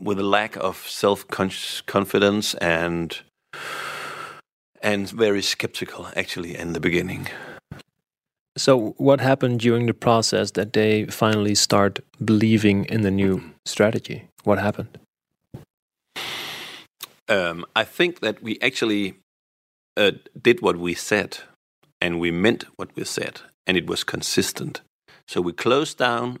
with 0.00 0.20
a 0.20 0.24
lack 0.24 0.56
of 0.56 0.76
self 0.88 1.26
confidence 1.28 2.54
and 2.54 3.20
and 4.80 5.08
very 5.10 5.42
skeptical 5.42 6.08
actually 6.16 6.56
in 6.56 6.72
the 6.72 6.80
beginning. 6.80 7.28
So, 8.56 8.94
what 8.98 9.20
happened 9.20 9.60
during 9.60 9.86
the 9.86 9.94
process 9.94 10.50
that 10.52 10.72
they 10.72 11.06
finally 11.06 11.54
start 11.54 12.00
believing 12.24 12.84
in 12.86 13.02
the 13.02 13.10
new 13.10 13.42
strategy? 13.64 14.28
What 14.44 14.58
happened? 14.58 14.98
Um, 17.28 17.64
I 17.76 17.84
think 17.84 18.20
that 18.20 18.42
we 18.42 18.58
actually 18.60 19.14
uh, 19.96 20.12
did 20.40 20.62
what 20.62 20.76
we 20.76 20.94
said, 20.94 21.38
and 22.00 22.18
we 22.18 22.32
meant 22.32 22.64
what 22.76 22.94
we 22.96 23.04
said, 23.04 23.40
and 23.66 23.76
it 23.76 23.86
was 23.86 24.02
consistent. 24.02 24.80
So 25.28 25.40
we 25.40 25.52
closed 25.52 25.96
down 25.96 26.40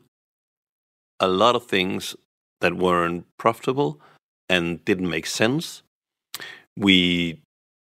a 1.20 1.28
lot 1.28 1.54
of 1.54 1.66
things 1.66 2.16
that 2.60 2.74
weren't 2.74 3.24
profitable 3.38 4.00
and 4.48 4.84
didn't 4.84 5.08
make 5.08 5.26
sense. 5.26 5.82
We 6.76 7.40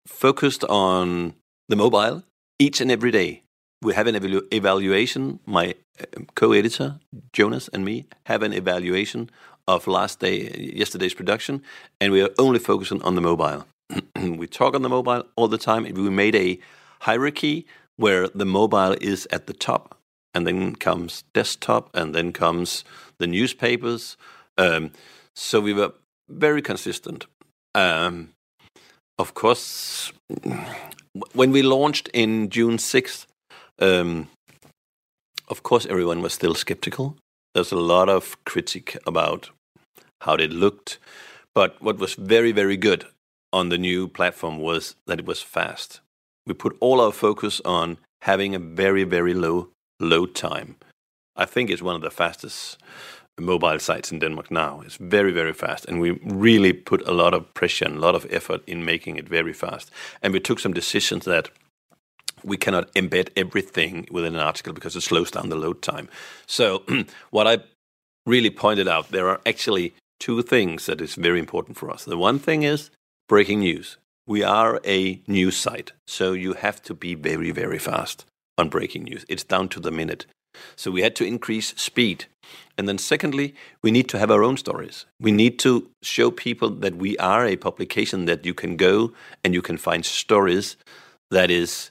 focused 0.09 0.65
on 0.65 1.35
the 1.69 1.77
mobile 1.77 2.25
each 2.59 2.81
and 2.81 2.91
every 2.91 3.11
day. 3.11 3.43
We 3.83 3.95
have 3.95 4.07
an 4.09 4.17
evalu 4.17 4.43
evaluation. 4.53 5.39
My 5.47 5.75
uh, 6.01 6.23
co-editor 6.35 6.99
Jonas 7.33 7.69
and 7.69 7.85
me 7.85 8.07
have 8.27 8.43
an 8.43 8.53
evaluation 8.53 9.31
of 9.69 9.87
last 9.87 10.19
day, 10.19 10.73
yesterday's 10.75 11.15
production, 11.15 11.63
and 12.01 12.13
we 12.13 12.23
are 12.23 12.31
only 12.39 12.59
focusing 12.59 13.03
on 13.03 13.15
the 13.15 13.21
mobile. 13.21 13.67
we 14.17 14.47
talk 14.47 14.75
on 14.75 14.83
the 14.83 14.89
mobile 14.89 15.25
all 15.37 15.47
the 15.47 15.59
time. 15.59 15.83
We 15.85 16.11
made 16.11 16.35
a 16.35 16.59
hierarchy 17.01 17.67
where 17.97 18.29
the 18.29 18.47
mobile 18.47 18.97
is 19.01 19.29
at 19.31 19.47
the 19.47 19.53
top, 19.53 19.99
and 20.35 20.47
then 20.47 20.75
comes 20.75 21.25
desktop, 21.35 21.91
and 21.95 22.15
then 22.15 22.33
comes 22.33 22.83
the 23.19 23.27
newspapers. 23.27 24.17
Um, 24.57 24.91
so 25.37 25.61
we 25.61 25.75
were 25.75 25.93
very 26.29 26.63
consistent. 26.63 27.27
Um, 27.75 28.31
of 29.19 29.35
course, 29.35 30.13
when 31.33 31.51
we 31.51 31.63
launched 31.63 32.09
in 32.15 32.51
June 32.51 32.77
6th, 32.77 33.27
um, 33.81 34.29
of 35.49 35.63
course, 35.63 35.87
everyone 35.87 36.23
was 36.23 36.33
still 36.33 36.55
skeptical. 36.55 37.17
There's 37.55 37.73
a 37.73 37.77
lot 37.77 38.09
of 38.09 38.37
critique 38.45 38.97
about 39.07 39.51
how 40.23 40.35
it 40.35 40.53
looked. 40.53 40.99
But 41.55 41.81
what 41.83 41.99
was 41.99 42.15
very, 42.15 42.53
very 42.53 42.77
good 42.77 43.07
on 43.53 43.69
the 43.69 43.79
new 43.79 44.09
platform 44.09 44.59
was 44.59 44.95
that 45.07 45.19
it 45.19 45.27
was 45.27 45.43
fast. 45.43 46.01
We 46.47 46.55
put 46.55 46.77
all 46.81 47.01
our 47.01 47.13
focus 47.13 47.61
on 47.65 47.99
having 48.23 48.55
a 48.55 48.59
very, 48.59 49.05
very 49.05 49.35
low 49.35 49.69
load 50.01 50.35
time. 50.35 50.77
I 51.35 51.45
think 51.45 51.71
it's 51.71 51.83
one 51.83 51.97
of 51.97 52.03
the 52.03 52.11
fastest 52.11 52.79
mobile 53.39 53.79
sites 53.79 54.13
in 54.13 54.19
Denmark 54.19 54.51
now. 54.51 54.83
It's 54.85 54.97
very, 54.97 55.33
very 55.33 55.53
fast. 55.53 55.87
And 55.87 56.01
we 56.01 56.13
really 56.25 56.73
put 56.73 57.07
a 57.07 57.13
lot 57.13 57.35
of 57.35 57.53
pressure 57.55 57.87
and 57.87 57.97
a 57.97 58.01
lot 58.01 58.15
of 58.15 58.27
effort 58.31 58.63
in 58.67 58.85
making 58.85 59.17
it 59.17 59.29
very 59.29 59.53
fast. 59.53 59.91
And 60.23 60.33
we 60.33 60.41
took 60.41 60.59
some 60.61 60.75
decisions 60.75 61.25
that 61.25 61.51
we 62.45 62.57
cannot 62.57 62.93
embed 62.95 63.31
everything 63.37 64.07
within 64.11 64.35
an 64.35 64.41
article 64.41 64.73
because 64.73 64.97
it 64.97 65.03
slows 65.03 65.31
down 65.31 65.49
the 65.49 65.57
load 65.57 65.83
time. 65.83 66.09
So, 66.47 66.85
what 67.31 67.47
I 67.47 67.59
really 68.27 68.51
pointed 68.51 68.89
out, 68.89 69.11
there 69.11 69.29
are 69.29 69.41
actually 69.47 69.95
two 70.21 70.43
things 70.43 70.87
that 70.87 71.01
is 71.01 71.15
very 71.15 71.39
important 71.39 71.77
for 71.77 71.91
us. 71.91 72.05
The 72.05 72.19
one 72.19 72.39
thing 72.39 72.63
is 72.63 72.91
breaking 73.29 73.61
news. 73.61 73.97
We 74.27 74.43
are 74.43 74.81
a 74.85 75.23
news 75.27 75.57
site, 75.57 75.93
so 76.07 76.33
you 76.33 76.53
have 76.55 76.83
to 76.83 76.95
be 76.95 77.15
very, 77.15 77.51
very 77.51 77.79
fast 77.79 78.27
on 78.59 78.69
breaking 78.69 79.05
news. 79.05 79.25
It's 79.29 79.45
down 79.45 79.69
to 79.71 79.81
the 79.81 79.91
minute. 79.91 80.27
So 80.77 80.91
we 80.91 81.03
had 81.03 81.17
to 81.17 81.25
increase 81.25 81.75
speed. 81.77 82.27
And 82.77 82.89
then, 82.89 82.99
secondly, 82.99 83.55
we 83.83 83.91
need 83.91 84.09
to 84.11 84.19
have 84.19 84.31
our 84.31 84.45
own 84.45 84.57
stories. 84.57 85.07
We 85.21 85.33
need 85.33 85.59
to 85.61 85.91
show 86.03 86.31
people 86.31 86.71
that 86.71 86.97
we 86.97 87.17
are 87.19 87.45
a 87.45 87.57
publication 87.57 88.27
that 88.27 88.47
you 88.47 88.55
can 88.55 88.77
go 88.77 89.13
and 89.43 89.53
you 89.53 89.63
can 89.63 89.77
find 89.77 90.05
stories 90.05 90.77
that 91.31 91.51
is 91.51 91.91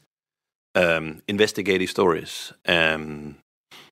um, 0.75 1.21
investigative 1.27 1.89
stories, 1.89 2.53
um, 2.67 3.37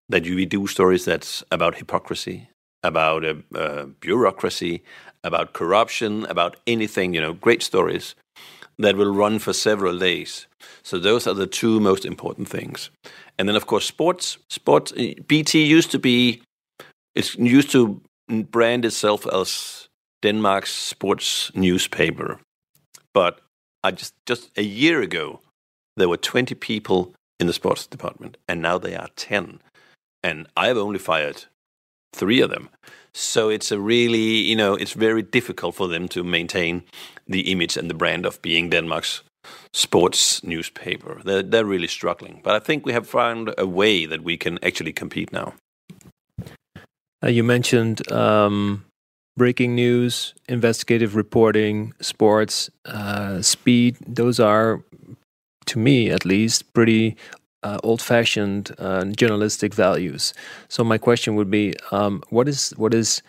that 0.10 0.26
you 0.26 0.46
do 0.46 0.68
stories 0.68 1.06
that's 1.06 1.44
about 1.52 1.76
hypocrisy, 1.76 2.50
about 2.84 3.26
uh, 3.26 3.36
uh, 3.56 3.86
bureaucracy, 4.00 4.84
about 5.24 5.54
corruption, 5.54 6.26
about 6.26 6.56
anything, 6.68 7.14
you 7.14 7.22
know, 7.22 7.34
great 7.34 7.64
stories 7.64 8.16
that 8.78 8.96
will 8.96 9.14
run 9.14 9.40
for 9.40 9.54
several 9.54 9.98
days. 9.98 10.48
So 10.86 11.00
those 11.00 11.28
are 11.28 11.34
the 11.34 11.48
two 11.48 11.80
most 11.80 12.06
important 12.06 12.48
things. 12.48 12.92
And 13.40 13.50
then, 13.50 13.56
of 13.56 13.66
course, 13.66 13.88
sports. 13.88 14.38
Sports. 14.50 14.94
Eh, 14.96 15.16
BT 15.28 15.66
used 15.66 15.92
to 15.92 16.00
be. 16.00 16.42
It's 17.16 17.36
used 17.36 17.72
to 17.72 18.02
brand 18.28 18.86
itself 18.86 19.26
as 19.28 19.90
Denmark's 20.22 20.74
sports 20.74 21.52
newspaper, 21.56 22.40
but 23.14 23.42
I 23.84 23.92
just 23.92 24.14
just 24.26 24.52
a 24.58 24.64
year 24.64 25.02
ago 25.02 25.40
there 25.98 26.10
were 26.10 26.18
20 26.18 26.56
people 26.56 27.14
in 27.40 27.48
the 27.48 27.54
sports 27.54 27.88
department, 27.88 28.38
and 28.48 28.62
now 28.62 28.78
they 28.78 28.96
are 28.96 29.10
10, 29.16 29.60
and 30.24 30.48
I've 30.58 30.78
only 30.78 31.00
fired 31.00 31.46
three 32.14 32.42
of 32.42 32.50
them. 32.50 32.70
So 33.14 33.50
it's 33.50 33.72
a 33.72 33.80
really, 33.80 34.42
you 34.50 34.56
know, 34.56 34.76
it's 34.76 34.94
very 34.94 35.22
difficult 35.22 35.76
for 35.76 35.88
them 35.88 36.08
to 36.10 36.24
maintain 36.24 36.84
the 37.28 37.52
image 37.52 37.78
and 37.78 37.90
the 37.90 37.94
brand 37.94 38.26
of 38.26 38.42
being 38.42 38.70
Denmark's 38.70 39.24
sports 39.74 40.44
newspaper. 40.44 41.22
They're, 41.24 41.44
they're 41.44 41.66
really 41.66 41.88
struggling. 41.88 42.42
But 42.44 42.56
I 42.56 42.60
think 42.60 42.86
we 42.86 42.94
have 42.94 43.08
found 43.08 43.54
a 43.58 43.66
way 43.66 44.06
that 44.06 44.24
we 44.24 44.38
can 44.38 44.58
actually 44.64 44.94
compete 44.94 45.32
now. 45.32 45.54
Uh, 47.24 47.30
you 47.30 47.44
mentioned 47.44 48.12
um, 48.12 48.86
breaking 49.38 49.76
news, 49.76 50.34
investigative 50.48 51.16
reporting, 51.16 51.94
sports, 52.00 52.70
uh, 52.86 53.42
speed. 53.42 53.98
Those 54.08 54.40
are, 54.40 54.84
to 55.66 55.80
me 55.80 56.10
at 56.10 56.26
least, 56.26 56.74
pretty 56.74 57.16
uh, 57.64 57.80
old-fashioned 57.84 58.76
uh, 58.78 59.06
journalistic 59.06 59.74
values. 59.74 60.34
So 60.68 60.84
my 60.84 60.98
question 61.00 61.36
would 61.36 61.50
be, 61.50 61.74
um, 61.92 62.22
what 62.30 62.48
is 62.48 62.72
what 62.78 62.94
is 62.94 63.24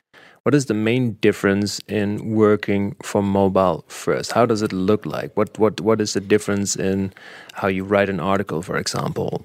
what 0.46 0.54
is 0.54 0.66
the 0.66 0.74
main 0.74 1.14
difference 1.14 1.80
in 1.88 2.36
working 2.36 2.94
for 3.02 3.20
mobile 3.20 3.84
first? 3.88 4.30
How 4.30 4.46
does 4.46 4.62
it 4.62 4.72
look 4.72 5.04
like? 5.04 5.36
What 5.36 5.58
what 5.58 5.80
what 5.80 6.00
is 6.00 6.12
the 6.12 6.20
difference 6.20 6.76
in 6.76 7.12
how 7.54 7.66
you 7.66 7.82
write 7.82 8.08
an 8.08 8.20
article, 8.20 8.62
for 8.62 8.76
example? 8.76 9.44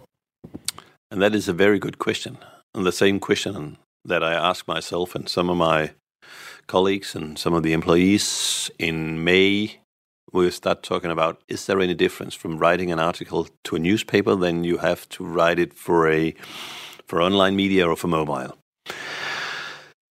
And 1.10 1.20
that 1.20 1.34
is 1.34 1.48
a 1.48 1.54
very 1.54 1.80
good 1.80 1.98
question, 1.98 2.38
and 2.76 2.86
the 2.86 2.92
same 2.92 3.20
question 3.20 3.78
that 4.06 4.24
I 4.24 4.36
ask 4.36 4.68
myself 4.68 5.16
and 5.16 5.28
some 5.28 5.50
of 5.50 5.58
my 5.58 5.94
colleagues 6.68 7.16
and 7.16 7.40
some 7.40 7.56
of 7.56 7.64
the 7.64 7.74
employees 7.74 8.70
in 8.78 9.24
May. 9.24 9.80
We'll 10.32 10.52
start 10.52 10.84
talking 10.84 11.10
about: 11.10 11.42
Is 11.48 11.66
there 11.66 11.82
any 11.82 11.96
difference 11.96 12.36
from 12.36 12.60
writing 12.60 12.92
an 12.92 13.00
article 13.00 13.48
to 13.64 13.76
a 13.76 13.80
newspaper 13.80 14.36
than 14.36 14.64
you 14.64 14.78
have 14.78 15.10
to 15.10 15.26
write 15.26 15.58
it 15.58 15.74
for 15.74 16.08
a 16.08 16.36
for 17.08 17.24
online 17.24 17.56
media 17.56 17.88
or 17.88 17.96
for 17.96 18.08
mobile? 18.08 18.56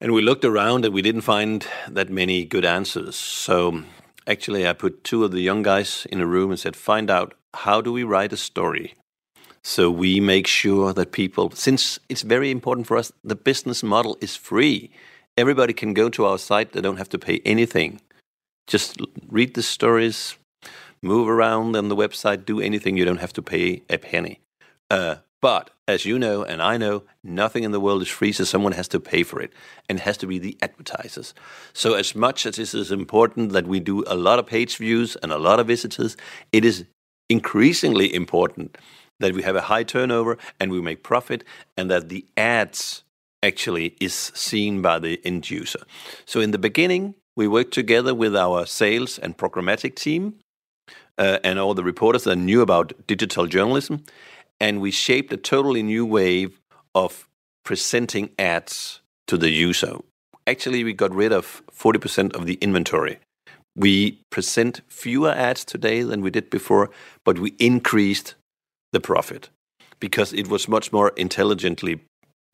And 0.03 0.13
we 0.13 0.23
looked 0.23 0.47
around 0.47 0.87
and 0.87 0.95
we 0.95 1.03
didn't 1.03 1.21
find 1.21 1.67
that 1.89 2.09
many 2.09 2.47
good 2.47 2.65
answers. 2.65 3.17
So 3.17 3.83
actually, 4.27 4.67
I 4.67 4.73
put 4.73 5.05
two 5.05 5.25
of 5.25 5.31
the 5.31 5.43
young 5.43 5.63
guys 5.63 6.07
in 6.11 6.21
a 6.21 6.27
room 6.27 6.51
and 6.51 6.59
said, 6.59 6.75
find 6.75 7.11
out 7.11 7.35
how 7.53 7.83
do 7.83 7.93
we 7.93 8.03
write 8.03 8.33
a 8.33 8.39
story? 8.39 8.95
So 9.63 9.91
we 9.91 10.19
make 10.21 10.47
sure 10.47 10.95
that 10.95 11.13
people, 11.13 11.51
since 11.51 11.99
it's 12.09 12.23
very 12.23 12.51
important 12.51 12.87
for 12.87 12.97
us, 12.97 13.13
the 13.23 13.37
business 13.37 13.83
model 13.83 14.17
is 14.23 14.37
free. 14.37 14.91
Everybody 15.37 15.75
can 15.75 15.93
go 15.93 16.09
to 16.09 16.25
our 16.25 16.39
site, 16.39 16.73
they 16.73 16.81
don't 16.81 16.97
have 16.97 17.11
to 17.11 17.19
pay 17.19 17.43
anything. 17.45 18.01
Just 18.67 18.97
read 19.29 19.55
the 19.55 19.63
stories, 19.63 20.37
move 21.03 21.29
around 21.29 21.77
on 21.77 21.89
the 21.89 21.97
website, 21.97 22.47
do 22.47 22.59
anything, 22.61 22.97
you 22.97 23.05
don't 23.05 23.21
have 23.21 23.35
to 23.35 23.43
pay 23.43 23.83
a 23.91 23.99
penny. 23.99 24.41
Uh, 24.91 25.17
but 25.41 25.71
as 25.89 26.05
you 26.05 26.19
know, 26.19 26.43
and 26.45 26.63
I 26.63 26.77
know, 26.77 27.03
nothing 27.25 27.65
in 27.65 27.73
the 27.73 27.81
world 27.81 28.03
is 28.03 28.09
free, 28.09 28.33
so 28.33 28.45
someone 28.45 28.73
has 28.73 28.89
to 28.89 29.01
pay 29.01 29.23
for 29.23 29.41
it, 29.41 29.53
and 29.89 29.99
it 29.99 30.03
has 30.03 30.17
to 30.19 30.27
be 30.27 30.39
the 30.39 30.57
advertisers. 30.63 31.35
So, 31.73 31.95
as 31.95 32.15
much 32.15 32.47
as 32.47 32.59
it 32.59 32.75
is 32.75 32.93
important 32.93 33.53
that 33.53 33.67
we 33.67 33.81
do 33.81 34.05
a 34.07 34.15
lot 34.15 34.39
of 34.39 34.47
page 34.47 34.77
views 34.77 35.17
and 35.17 35.33
a 35.33 35.39
lot 35.39 35.59
of 35.59 35.67
visitors, 35.67 36.17
it 36.53 36.65
is 36.65 36.85
increasingly 37.29 38.15
important 38.15 38.77
that 39.19 39.35
we 39.35 39.43
have 39.43 39.57
a 39.57 39.63
high 39.63 39.83
turnover 39.83 40.39
and 40.59 40.71
we 40.71 40.81
make 40.81 41.03
profit, 41.03 41.45
and 41.77 41.91
that 41.91 42.09
the 42.09 42.27
ads 42.37 43.03
actually 43.43 43.97
is 44.01 44.15
seen 44.15 44.83
by 44.83 44.99
the 44.99 45.21
end 45.25 45.51
user. 45.51 45.81
So, 46.27 46.41
in 46.41 46.51
the 46.51 46.59
beginning, 46.59 47.15
we 47.35 47.49
worked 47.49 47.73
together 47.73 48.15
with 48.15 48.37
our 48.37 48.67
sales 48.67 49.19
and 49.19 49.39
programmatic 49.39 49.95
team 49.95 50.35
uh, 51.17 51.39
and 51.43 51.59
all 51.59 51.75
the 51.75 51.85
reporters 51.85 52.25
that 52.25 52.37
knew 52.37 52.61
about 52.61 52.93
digital 53.07 53.47
journalism 53.47 54.05
and 54.61 54.81
we 54.81 54.91
shaped 54.91 55.33
a 55.33 55.37
totally 55.37 55.83
new 55.83 56.05
way 56.05 56.49
of 56.95 57.29
presenting 57.65 58.31
ads 58.39 59.01
to 59.27 59.37
the 59.37 59.51
user. 59.51 59.97
Actually, 60.47 60.85
we 60.85 60.93
got 60.93 61.15
rid 61.15 61.33
of 61.33 61.63
40% 61.73 62.35
of 62.35 62.47
the 62.47 62.55
inventory. 62.61 63.19
We 63.77 64.21
present 64.31 64.83
fewer 64.89 65.31
ads 65.31 65.65
today 65.65 66.03
than 66.03 66.21
we 66.21 66.31
did 66.31 66.51
before, 66.51 66.91
but 67.25 67.39
we 67.39 67.55
increased 67.59 68.35
the 68.93 69.01
profit 69.01 69.49
because 70.01 70.33
it 70.33 70.49
was 70.49 70.69
much 70.69 70.93
more 70.93 71.11
intelligently 71.17 72.01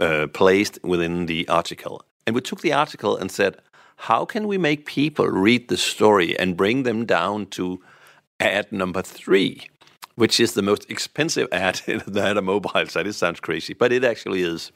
uh, 0.01 0.27
placed 0.33 0.79
within 0.83 1.27
the 1.27 1.49
article. 1.49 2.03
And 2.27 2.35
we 2.35 2.43
took 2.43 2.61
the 2.61 2.73
article 2.73 3.17
and 3.17 3.31
said, 3.31 3.57
how 3.97 4.25
can 4.27 4.47
we 4.47 4.59
make 4.59 4.85
people 4.85 5.27
read 5.27 5.69
the 5.69 5.77
story 5.77 6.39
and 6.39 6.57
bring 6.57 6.83
them 6.83 7.07
down 7.07 7.47
to 7.47 7.81
ad 8.39 8.71
number 8.71 9.01
three? 9.01 9.69
Which 10.17 10.41
is 10.41 10.55
the 10.55 10.63
most 10.63 10.91
expensive 10.91 11.49
ad 11.53 11.77
that 12.07 12.37
a 12.37 12.43
mobile 12.43 12.87
site. 12.87 13.07
It 13.07 13.13
sounds 13.15 13.41
crazy, 13.41 13.75
but 13.75 13.93
it 13.93 14.05
actually 14.05 14.43
is. 14.43 14.73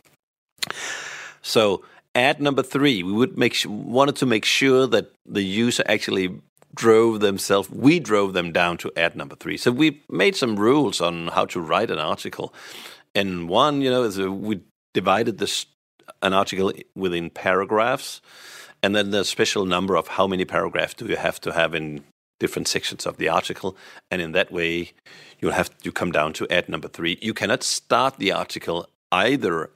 So, 1.42 1.82
ad 2.14 2.40
number 2.40 2.62
three, 2.62 3.02
we 3.02 3.12
would 3.12 3.36
make 3.36 3.56
wanted 3.66 4.16
to 4.16 4.26
make 4.26 4.44
sure 4.44 4.86
that 4.86 5.12
the 5.26 5.42
user 5.42 5.82
actually 5.86 6.40
drove 6.74 7.20
themselves. 7.20 7.68
We 7.70 7.98
drove 7.98 8.32
them 8.32 8.52
down 8.52 8.78
to 8.78 8.92
ad 8.96 9.16
number 9.16 9.34
three. 9.34 9.56
So 9.56 9.72
we 9.72 10.02
made 10.08 10.36
some 10.36 10.56
rules 10.56 11.00
on 11.00 11.28
how 11.28 11.46
to 11.46 11.60
write 11.60 11.90
an 11.90 11.98
article, 11.98 12.54
and 13.14 13.48
one, 13.48 13.82
you 13.82 13.90
know, 13.90 14.04
is 14.04 14.18
a, 14.18 14.30
we 14.30 14.60
divided 14.94 15.38
this 15.38 15.66
an 16.22 16.32
article 16.32 16.72
within 16.94 17.30
paragraphs, 17.30 18.20
and 18.82 18.94
then 18.94 19.10
the 19.10 19.24
special 19.24 19.64
number 19.64 19.96
of 19.96 20.08
how 20.08 20.26
many 20.26 20.44
paragraphs 20.44 20.94
do 20.94 21.06
you 21.06 21.16
have 21.16 21.40
to 21.40 21.52
have 21.52 21.74
in 21.74 22.04
different 22.40 22.66
sections 22.66 23.06
of 23.06 23.16
the 23.18 23.28
article, 23.28 23.76
and 24.10 24.20
in 24.20 24.32
that 24.32 24.50
way, 24.50 24.92
you'll 25.38 25.52
have 25.52 25.76
to 25.78 25.92
come 25.92 26.10
down 26.10 26.32
to 26.32 26.48
ad 26.50 26.68
number 26.68 26.88
three. 26.88 27.18
You 27.22 27.34
cannot 27.34 27.62
start 27.62 28.16
the 28.18 28.32
article 28.32 28.88
either 29.12 29.70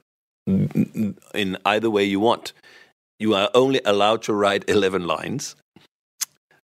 mm, 0.49 1.17
in 1.33 1.57
either 1.65 1.89
way 1.89 2.03
you 2.03 2.19
want. 2.19 2.51
You 3.19 3.33
are 3.33 3.49
only 3.53 3.79
allowed 3.85 4.23
to 4.23 4.33
write 4.33 4.65
eleven 4.75 5.07
lines. 5.07 5.55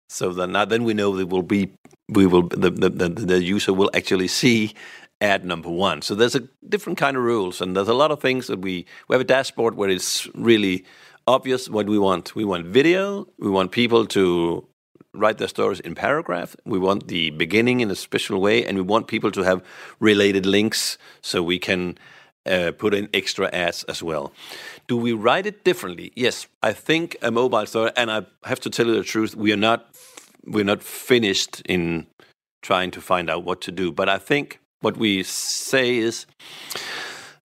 So 0.09 0.33
then, 0.33 0.51
now 0.51 0.65
then 0.65 0.83
we 0.83 0.93
know 0.93 1.15
that 1.15 1.27
will 1.27 1.43
be 1.43 1.71
we 2.09 2.25
will 2.25 2.47
the, 2.49 2.69
the, 2.69 2.89
the, 2.89 3.09
the 3.09 3.41
user 3.41 3.71
will 3.71 3.89
actually 3.93 4.27
see 4.27 4.73
ad 5.21 5.45
number 5.45 5.69
one. 5.69 6.01
So 6.01 6.15
there's 6.15 6.35
a 6.35 6.43
different 6.67 6.97
kind 6.97 7.15
of 7.15 7.23
rules, 7.23 7.61
and 7.61 7.77
there's 7.77 7.87
a 7.87 7.93
lot 7.93 8.11
of 8.11 8.19
things 8.19 8.47
that 8.47 8.59
we 8.59 8.85
we 9.07 9.13
have 9.13 9.21
a 9.21 9.31
dashboard 9.35 9.75
where 9.75 9.89
it's 9.89 10.27
really 10.35 10.83
obvious 11.27 11.69
what 11.69 11.87
we 11.87 11.97
want. 11.97 12.35
We 12.35 12.43
want 12.43 12.65
video. 12.65 13.27
We 13.39 13.49
want 13.49 13.71
people 13.71 14.05
to 14.07 14.67
write 15.13 15.37
their 15.37 15.47
stories 15.47 15.79
in 15.79 15.95
paragraph. 15.95 16.55
We 16.65 16.79
want 16.79 17.07
the 17.07 17.31
beginning 17.31 17.81
in 17.81 17.91
a 17.91 17.95
special 17.95 18.39
way, 18.39 18.65
and 18.65 18.77
we 18.77 18.83
want 18.83 19.07
people 19.07 19.31
to 19.31 19.41
have 19.41 19.63
related 19.99 20.45
links 20.45 20.97
so 21.21 21.43
we 21.43 21.59
can 21.59 21.97
uh, 22.45 22.71
put 22.77 22.93
in 22.93 23.09
extra 23.13 23.49
ads 23.53 23.83
as 23.85 24.01
well. 24.01 24.31
Do 24.87 24.97
we 24.97 25.13
write 25.13 25.45
it 25.45 25.63
differently? 25.63 26.11
Yes, 26.15 26.47
I 26.63 26.73
think 26.73 27.17
a 27.21 27.31
mobile 27.31 27.65
story, 27.65 27.91
and 27.95 28.11
I 28.11 28.25
have 28.45 28.59
to 28.61 28.69
tell 28.69 28.87
you 28.87 28.95
the 28.95 29.03
truth, 29.03 29.35
we 29.35 29.51
are 29.51 29.57
not 29.57 29.87
we're 30.43 30.65
not 30.65 30.81
finished 30.81 31.61
in 31.65 32.07
trying 32.63 32.89
to 32.91 33.01
find 33.01 33.29
out 33.29 33.43
what 33.43 33.61
to 33.61 33.71
do. 33.71 33.91
But 33.91 34.09
I 34.09 34.17
think 34.17 34.59
what 34.79 34.97
we 34.97 35.21
say 35.21 35.97
is 35.97 36.25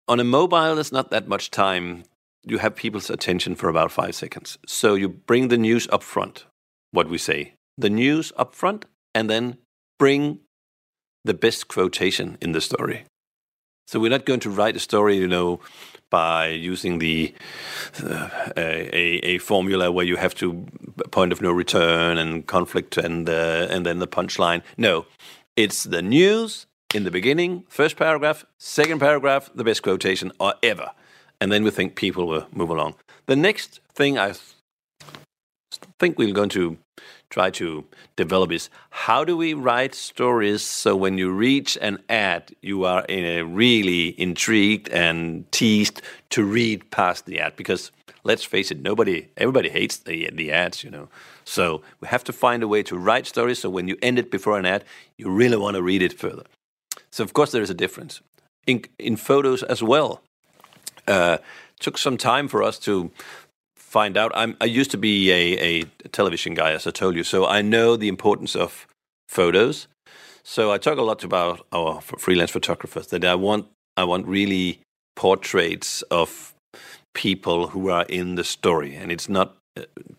on 0.07 0.21
a 0.21 0.25
mobile, 0.25 0.75
there's 0.75 0.93
not 0.93 1.11
that 1.11 1.27
much 1.27 1.51
time. 1.51 2.05
You 2.45 2.59
have 2.59 2.77
people's 2.77 3.09
attention 3.09 3.55
for 3.55 3.71
about 3.71 3.91
five 3.91 4.15
seconds. 4.15 4.59
So 4.67 4.95
you 4.95 5.09
bring 5.09 5.49
the 5.49 5.57
news 5.57 5.89
up 5.91 6.03
front 6.03 6.45
what 6.95 7.09
we 7.09 7.19
say, 7.19 7.55
the 7.77 7.91
news 7.91 8.33
up 8.37 8.55
front, 8.55 8.87
and 9.15 9.29
then 9.29 9.59
bring 9.99 10.39
the 11.25 11.35
best 11.35 11.69
quotation 11.69 12.39
in 12.41 12.53
the 12.53 12.61
story. 12.61 13.05
So 13.87 14.01
we're 14.01 14.11
not 14.11 14.25
going 14.25 14.41
to 14.41 14.51
write 14.51 14.77
a 14.77 14.81
story, 14.81 15.17
you 15.17 15.29
know, 15.29 15.61
by 16.09 16.49
using 16.49 17.01
the 17.01 17.35
uh, 18.03 18.29
a, 18.57 19.35
a 19.35 19.39
formula 19.39 19.91
where 19.91 20.07
you 20.07 20.17
have 20.17 20.35
to 20.37 20.67
point 21.11 21.33
of 21.33 21.43
no 21.43 21.51
return 21.51 22.19
and 22.19 22.47
conflict 22.47 22.97
and 22.97 23.29
uh, 23.29 23.67
and 23.71 23.85
then 23.85 23.99
the 23.99 24.07
punchline. 24.07 24.63
No, 24.77 25.07
it's 25.57 25.85
the 25.85 26.03
news 26.03 26.67
in 26.95 27.05
the 27.05 27.11
beginning, 27.11 27.65
first 27.69 27.97
paragraph, 27.97 28.45
second 28.59 29.01
paragraph, 29.01 29.51
the 29.55 29.65
best 29.65 29.83
quotation 29.83 30.33
or 30.39 30.55
ever, 30.63 30.91
and 31.41 31.51
then 31.51 31.65
we 31.65 31.71
think 31.71 31.97
people 31.97 32.27
will 32.27 32.47
move 32.53 32.71
along. 32.71 32.95
The 33.27 33.37
next 33.37 33.81
thing 33.95 34.17
I 34.19 34.35
think 35.99 36.19
we're 36.19 36.33
going 36.33 36.51
to 36.51 36.77
try 37.31 37.51
to 37.51 37.85
develop 38.17 38.53
is 38.53 38.71
how 38.91 39.25
do 39.25 39.37
we 39.37 39.55
write 39.55 39.95
stories 39.95 40.63
so 40.63 40.95
when 40.95 41.19
you 41.19 41.31
reach 41.33 41.77
an 41.81 41.99
ad, 42.09 42.55
you 42.63 42.85
are 42.85 43.05
really 43.09 44.21
intrigued 44.21 44.89
and 44.91 45.51
teased 45.51 46.01
to 46.31 46.45
read 46.45 46.91
past 46.91 47.27
the 47.27 47.41
ad 47.41 47.57
because 47.57 47.91
let's 48.23 48.45
face 48.45 48.71
it, 48.71 48.81
nobody, 48.81 49.29
everybody 49.37 49.69
hates 49.69 49.99
the 49.99 50.31
the 50.33 50.53
ads, 50.53 50.85
you 50.85 50.91
know. 50.91 51.09
So 51.45 51.83
we 52.01 52.09
have 52.09 52.25
to 52.25 52.33
find 52.33 52.63
a 52.63 52.69
way 52.69 52.83
to 52.85 52.97
write 52.97 53.27
stories 53.27 53.59
so 53.61 53.71
when 53.71 53.89
you 53.89 53.97
end 54.01 54.19
it 54.19 54.31
before 54.31 54.59
an 54.59 54.67
ad, 54.67 54.85
you 55.19 55.29
really 55.31 55.57
want 55.57 55.77
to 55.77 55.83
read 55.83 56.03
it 56.03 56.13
further. 56.19 56.45
So 57.11 57.25
of 57.25 57.33
course 57.33 57.53
there 57.53 57.63
is 57.63 57.71
a 57.71 57.75
difference 57.75 58.21
in 58.67 58.85
in 58.99 59.17
photos 59.17 59.63
as 59.63 59.83
well. 59.83 60.21
Uh, 61.07 61.39
took 61.81 61.99
some 61.99 62.17
time 62.17 62.49
for 62.49 62.63
us 62.63 62.79
to 62.79 63.11
find 63.95 64.17
out. 64.17 64.33
I'm, 64.35 64.57
I 64.61 64.65
used 64.81 64.91
to 64.91 64.99
be 64.99 65.31
a, 65.31 65.45
a 65.71 65.85
television 66.09 66.55
guy, 66.55 66.73
as 66.73 66.87
I 66.87 66.91
told 66.91 67.15
you, 67.15 67.25
so 67.25 67.47
I 67.59 67.63
know 67.63 67.97
the 67.97 68.09
importance 68.09 68.57
of 68.57 68.87
photos. 69.29 69.87
So 70.43 70.73
I 70.75 70.79
talk 70.79 70.99
a 70.99 71.07
lot 71.11 71.25
about 71.25 71.67
our 71.71 72.01
freelance 72.01 72.51
photographers 72.51 73.07
that 73.07 73.25
I 73.25 73.37
want 73.37 73.65
I 73.97 74.05
want 74.05 74.27
really 74.27 74.81
portraits 75.15 76.03
of 76.11 76.55
people 77.13 77.69
who 77.73 77.91
are 77.91 78.07
in 78.09 78.35
the 78.35 78.45
story, 78.45 78.97
and 79.01 79.13
it's 79.13 79.29
not 79.29 79.49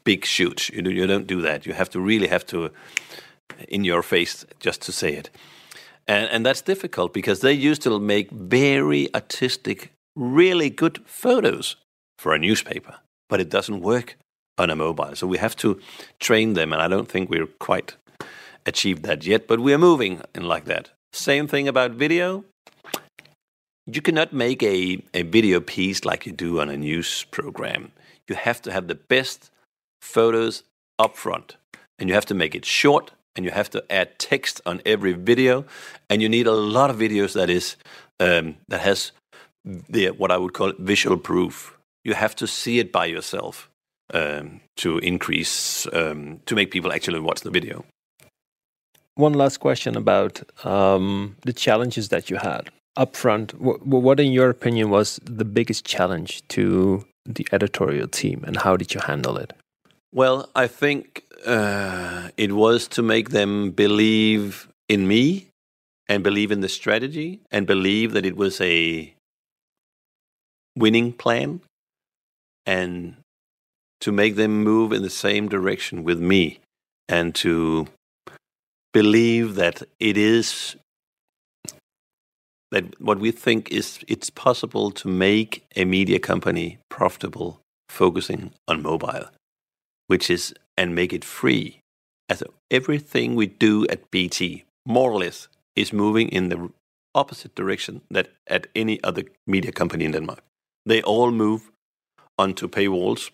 big 0.04 0.26
shoots. 0.26 0.70
You 0.70 0.82
do, 0.82 0.92
you 0.92 1.08
don't 1.08 1.28
do 1.28 1.42
that. 1.42 1.66
You 1.66 1.74
have 1.74 1.90
to 1.90 2.00
really 2.00 2.28
have 2.28 2.46
to 2.46 2.72
in 3.68 3.86
your 3.86 4.04
face 4.04 4.46
just 4.66 4.82
to 4.86 4.92
say 4.92 5.12
it, 5.20 5.30
and 6.08 6.30
and 6.34 6.46
that's 6.46 6.64
difficult 6.64 7.14
because 7.14 7.40
they 7.40 7.70
used 7.70 7.82
to 7.84 8.00
make 8.00 8.32
very 8.32 9.08
artistic, 9.14 9.92
really 10.16 10.70
good 10.70 10.98
photos 11.06 11.76
for 12.18 12.34
a 12.34 12.40
newspaper 12.40 12.96
but 13.36 13.42
it 13.42 13.50
doesn't 13.50 13.82
work 13.82 14.16
on 14.58 14.70
a 14.70 14.78
mobile. 14.78 15.14
So 15.14 15.28
we 15.28 15.40
have 15.40 15.58
to 15.58 15.78
train 16.22 16.54
them, 16.54 16.72
and 16.72 16.82
I 16.82 16.88
don't 16.88 17.10
think 17.12 17.30
we're 17.30 17.52
quite 17.60 17.98
achieved 18.66 19.04
that 19.04 19.26
yet, 19.26 19.46
but 19.46 19.60
we 19.60 19.74
are 19.74 19.78
moving 19.78 20.22
in 20.34 20.44
like 20.48 20.64
that. 20.74 20.92
Same 21.12 21.46
thing 21.46 21.68
about 21.68 21.92
video. 21.92 22.46
you 23.86 24.02
cannot 24.02 24.32
make 24.32 24.64
a, 24.64 25.04
a 25.14 25.24
video 25.24 25.60
piece 25.60 26.06
like 26.06 26.26
you 26.26 26.32
do 26.32 26.62
on 26.62 26.70
a 26.70 26.78
news 26.78 27.26
program. 27.26 27.92
You 28.30 28.36
have 28.36 28.62
to 28.62 28.72
have 28.72 28.88
the 28.88 28.96
best 28.96 29.52
photos 30.02 30.64
up 30.98 31.18
front, 31.18 31.58
and 32.00 32.08
you 32.08 32.16
have 32.16 32.26
to 32.28 32.34
make 32.34 32.56
it 32.56 32.66
short, 32.66 33.12
and 33.36 33.46
you 33.46 33.52
have 33.52 33.70
to 33.72 33.84
add 33.90 34.18
text 34.18 34.62
on 34.66 34.82
every 34.86 35.14
video, 35.14 35.66
and 36.10 36.22
you 36.22 36.30
need 36.30 36.48
a 36.48 36.54
lot 36.54 36.90
of 36.90 36.96
videos 36.96 37.34
that 37.34 37.50
is 37.50 37.76
um, 38.22 38.56
that 38.70 38.80
has 38.80 39.12
the 39.66 40.12
what 40.12 40.32
I 40.32 40.38
would 40.38 40.54
call 40.54 40.72
visual 40.80 41.18
proof. 41.18 41.75
You 42.06 42.14
have 42.14 42.36
to 42.36 42.48
see 42.48 42.80
it 42.80 42.92
by 42.92 43.08
yourself 43.08 43.70
um, 44.14 44.62
to 44.78 45.00
increase 45.00 45.88
um, 45.92 46.40
to 46.46 46.56
make 46.56 46.72
people 46.72 46.94
actually 46.94 47.20
watch 47.20 47.42
the 47.42 47.52
video. 47.52 47.84
One 49.16 49.34
last 49.34 49.58
question 49.60 49.98
about 49.98 50.44
um, 50.66 51.36
the 51.46 51.54
challenges 51.54 52.10
that 52.10 52.30
you 52.30 52.38
had 52.38 52.70
upfront. 52.98 53.54
What, 53.56 53.86
what, 53.86 54.20
in 54.20 54.32
your 54.32 54.50
opinion, 54.50 54.90
was 54.90 55.20
the 55.24 55.46
biggest 55.46 55.86
challenge 55.86 56.48
to 56.50 57.06
the 57.26 57.48
editorial 57.52 58.08
team, 58.08 58.44
and 58.46 58.58
how 58.58 58.78
did 58.78 58.94
you 58.94 59.02
handle 59.02 59.38
it? 59.38 59.54
Well, 60.14 60.50
I 60.56 60.68
think 60.68 61.24
uh, 61.46 62.30
it 62.38 62.54
was 62.54 62.88
to 62.90 63.02
make 63.02 63.30
them 63.30 63.72
believe 63.72 64.70
in 64.88 65.08
me 65.08 65.48
and 66.08 66.24
believe 66.24 66.52
in 66.52 66.62
the 66.62 66.70
strategy 66.70 67.42
and 67.52 67.66
believe 67.66 68.14
that 68.14 68.26
it 68.26 68.38
was 68.38 68.62
a 68.62 69.14
winning 70.78 71.12
plan 71.12 71.62
and 72.66 73.16
to 74.02 74.12
make 74.12 74.36
them 74.36 74.64
move 74.64 74.92
in 74.92 75.02
the 75.02 75.10
same 75.10 75.48
direction 75.48 76.04
with 76.04 76.20
me 76.20 76.60
and 77.08 77.34
to 77.36 77.88
believe 78.94 79.56
that 79.56 79.84
it 80.00 80.18
is 80.18 80.76
that 82.72 83.00
what 83.00 83.20
we 83.20 83.32
think 83.32 83.72
is 83.72 84.00
it's 84.08 84.30
possible 84.30 84.92
to 84.92 85.08
make 85.08 85.66
a 85.76 85.86
media 85.86 86.20
company 86.20 86.78
profitable 86.90 87.60
focusing 87.90 88.52
on 88.68 88.82
mobile 88.82 89.26
which 90.08 90.30
is 90.30 90.54
and 90.78 90.96
make 90.96 91.14
it 91.14 91.24
free. 91.24 91.80
As 92.30 92.44
everything 92.72 93.36
we 93.36 93.48
do 93.48 93.86
at 93.88 94.10
BT 94.12 94.64
more 94.86 95.12
or 95.12 95.20
less 95.20 95.48
is 95.76 95.94
moving 95.94 96.30
in 96.30 96.50
the 96.50 96.70
opposite 97.14 97.56
direction 97.56 98.02
that 98.12 98.30
at 98.48 98.68
any 98.76 99.02
other 99.04 99.24
media 99.48 99.72
company 99.72 100.06
in 100.06 100.12
Denmark. 100.12 100.44
They 100.86 101.02
all 101.02 101.32
move 101.32 101.72
onto 102.38 102.68
paywalls 102.68 103.32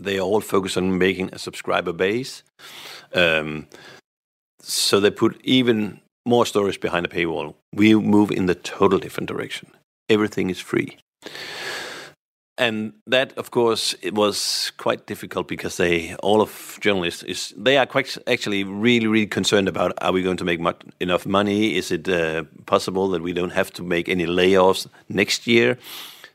they 0.00 0.18
all 0.18 0.40
focus 0.40 0.76
on 0.76 0.98
making 0.98 1.30
a 1.32 1.38
subscriber 1.38 1.92
base. 1.92 2.42
Um, 3.14 3.66
so 4.60 4.98
they 5.00 5.10
put 5.10 5.40
even 5.44 6.00
more 6.26 6.46
stories 6.46 6.78
behind 6.78 7.04
the 7.04 7.08
paywall. 7.08 7.54
We 7.74 7.94
move 7.94 8.30
in 8.30 8.46
the 8.46 8.54
total 8.54 8.98
different 8.98 9.28
direction. 9.28 9.70
Everything 10.08 10.50
is 10.50 10.58
free. 10.58 10.98
And 12.58 12.92
that, 13.06 13.32
of 13.38 13.50
course, 13.50 13.94
it 14.02 14.14
was 14.14 14.72
quite 14.76 15.06
difficult 15.06 15.48
because 15.48 15.78
they, 15.78 16.14
all 16.16 16.42
of 16.42 16.78
journalists, 16.82 17.22
is 17.22 17.54
they 17.56 17.78
are 17.78 17.86
quite 17.86 18.18
actually 18.26 18.64
really, 18.64 19.06
really 19.06 19.26
concerned 19.26 19.66
about: 19.66 19.94
Are 20.02 20.12
we 20.12 20.22
going 20.22 20.36
to 20.36 20.44
make 20.44 20.60
much, 20.60 20.82
enough 21.00 21.24
money? 21.24 21.74
Is 21.76 21.90
it 21.90 22.06
uh, 22.06 22.44
possible 22.66 23.08
that 23.08 23.22
we 23.22 23.32
don't 23.32 23.52
have 23.52 23.72
to 23.74 23.82
make 23.82 24.10
any 24.10 24.26
layoffs 24.26 24.86
next 25.08 25.46
year? 25.46 25.78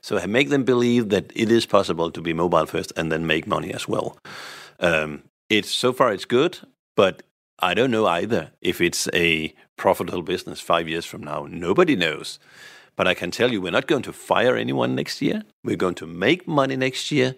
So 0.06 0.24
make 0.28 0.50
them 0.50 0.64
believe 0.64 1.10
that 1.10 1.32
it 1.34 1.52
is 1.52 1.66
possible 1.66 2.12
to 2.12 2.22
be 2.22 2.32
mobile 2.32 2.68
first 2.68 2.94
and 2.96 3.12
then 3.12 3.26
make 3.26 3.48
money 3.48 3.74
as 3.74 3.88
well. 3.88 4.20
Um, 4.80 5.24
it's 5.50 5.72
so 5.72 5.94
far 5.94 6.14
it's 6.14 6.26
good, 6.26 6.60
but 6.96 7.24
I 7.58 7.74
don't 7.74 7.90
know 7.90 8.06
either 8.06 8.52
if 8.62 8.82
it's 8.82 9.10
a 9.16 9.52
profitable 9.78 10.22
business 10.22 10.62
five 10.62 10.88
years 10.88 11.06
from 11.06 11.24
now. 11.24 11.48
Nobody 11.50 11.96
knows. 11.96 12.38
But 12.96 13.08
I 13.08 13.16
can 13.16 13.32
tell 13.32 13.52
you, 13.52 13.60
we're 13.60 13.72
not 13.72 13.88
going 13.88 14.04
to 14.04 14.14
fire 14.14 14.56
anyone 14.56 14.94
next 14.94 15.24
year. 15.24 15.42
We're 15.64 15.76
going 15.76 15.96
to 15.96 16.06
make 16.06 16.48
money 16.48 16.76
next 16.76 17.12
year. 17.12 17.34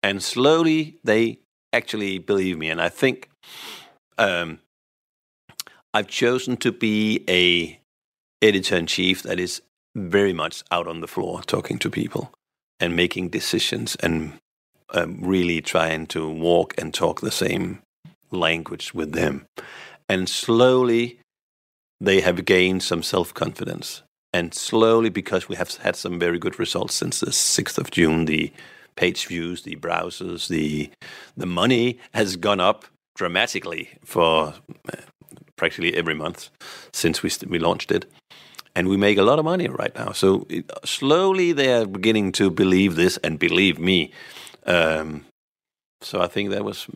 And 0.00 0.22
slowly 0.22 1.00
they 1.02 1.40
actually 1.72 2.18
believe 2.18 2.56
me. 2.56 2.70
And 2.70 2.80
I 2.80 2.88
think 2.88 3.28
um, 4.16 4.60
I've 5.92 6.06
chosen 6.06 6.56
to 6.58 6.70
be 6.70 7.24
a 7.28 7.80
editor 8.40 8.76
in 8.76 8.86
chief 8.86 9.24
that 9.24 9.40
is 9.40 9.60
very 9.96 10.34
much 10.34 10.62
out 10.70 10.86
on 10.86 11.00
the 11.00 11.08
floor 11.08 11.42
talking 11.42 11.78
to 11.78 11.90
people 11.90 12.30
and 12.78 12.94
making 12.94 13.30
decisions 13.30 13.96
and 13.96 14.34
um, 14.92 15.18
really 15.20 15.62
trying 15.62 16.06
to 16.06 16.28
walk 16.28 16.74
and 16.78 16.92
talk 16.92 17.20
the 17.20 17.30
same 17.30 17.80
language 18.30 18.92
with 18.92 19.12
them. 19.12 19.46
And 20.08 20.28
slowly, 20.28 21.18
they 21.98 22.20
have 22.20 22.44
gained 22.44 22.82
some 22.82 23.02
self 23.02 23.32
confidence. 23.32 24.02
And 24.32 24.52
slowly, 24.52 25.08
because 25.08 25.48
we 25.48 25.56
have 25.56 25.74
had 25.76 25.96
some 25.96 26.18
very 26.18 26.38
good 26.38 26.58
results 26.58 26.94
since 26.94 27.20
the 27.20 27.30
6th 27.30 27.78
of 27.78 27.90
June, 27.90 28.26
the 28.26 28.52
page 28.94 29.26
views, 29.26 29.62
the 29.62 29.76
browsers, 29.76 30.48
the, 30.48 30.90
the 31.36 31.46
money 31.46 31.98
has 32.12 32.36
gone 32.36 32.60
up 32.60 32.84
dramatically 33.14 33.88
for 34.04 34.52
uh, 34.92 34.96
practically 35.56 35.94
every 35.94 36.14
month 36.14 36.50
since 36.92 37.22
we, 37.22 37.30
we 37.48 37.58
launched 37.58 37.90
it 37.90 38.04
and 38.76 38.88
we 38.88 38.98
make 38.98 39.16
a 39.16 39.22
lot 39.22 39.38
of 39.38 39.44
money 39.44 39.68
right 39.68 39.94
now. 39.96 40.12
So 40.12 40.46
it, 40.50 40.70
slowly 40.84 41.52
they 41.52 41.72
are 41.72 41.86
beginning 41.86 42.32
to 42.32 42.50
believe 42.50 42.94
this 42.94 43.16
and 43.24 43.38
believe 43.38 43.78
me. 43.78 44.12
Um, 44.66 45.24
so 46.02 46.20
I 46.20 46.28
think 46.28 46.50
that 46.50 46.62
was 46.62 46.86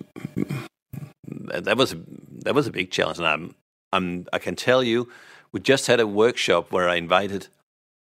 that 1.24 1.76
was 1.78 1.96
that 2.44 2.54
was 2.54 2.66
a 2.66 2.70
big 2.70 2.90
challenge, 2.90 3.18
and 3.18 3.26
I'm, 3.26 3.54
I'm 3.92 4.26
I 4.32 4.38
can 4.38 4.56
tell 4.56 4.84
you, 4.84 5.08
we 5.52 5.60
just 5.60 5.86
had 5.86 6.00
a 6.00 6.06
workshop 6.06 6.70
where 6.70 6.88
I 6.88 6.96
invited 6.96 7.48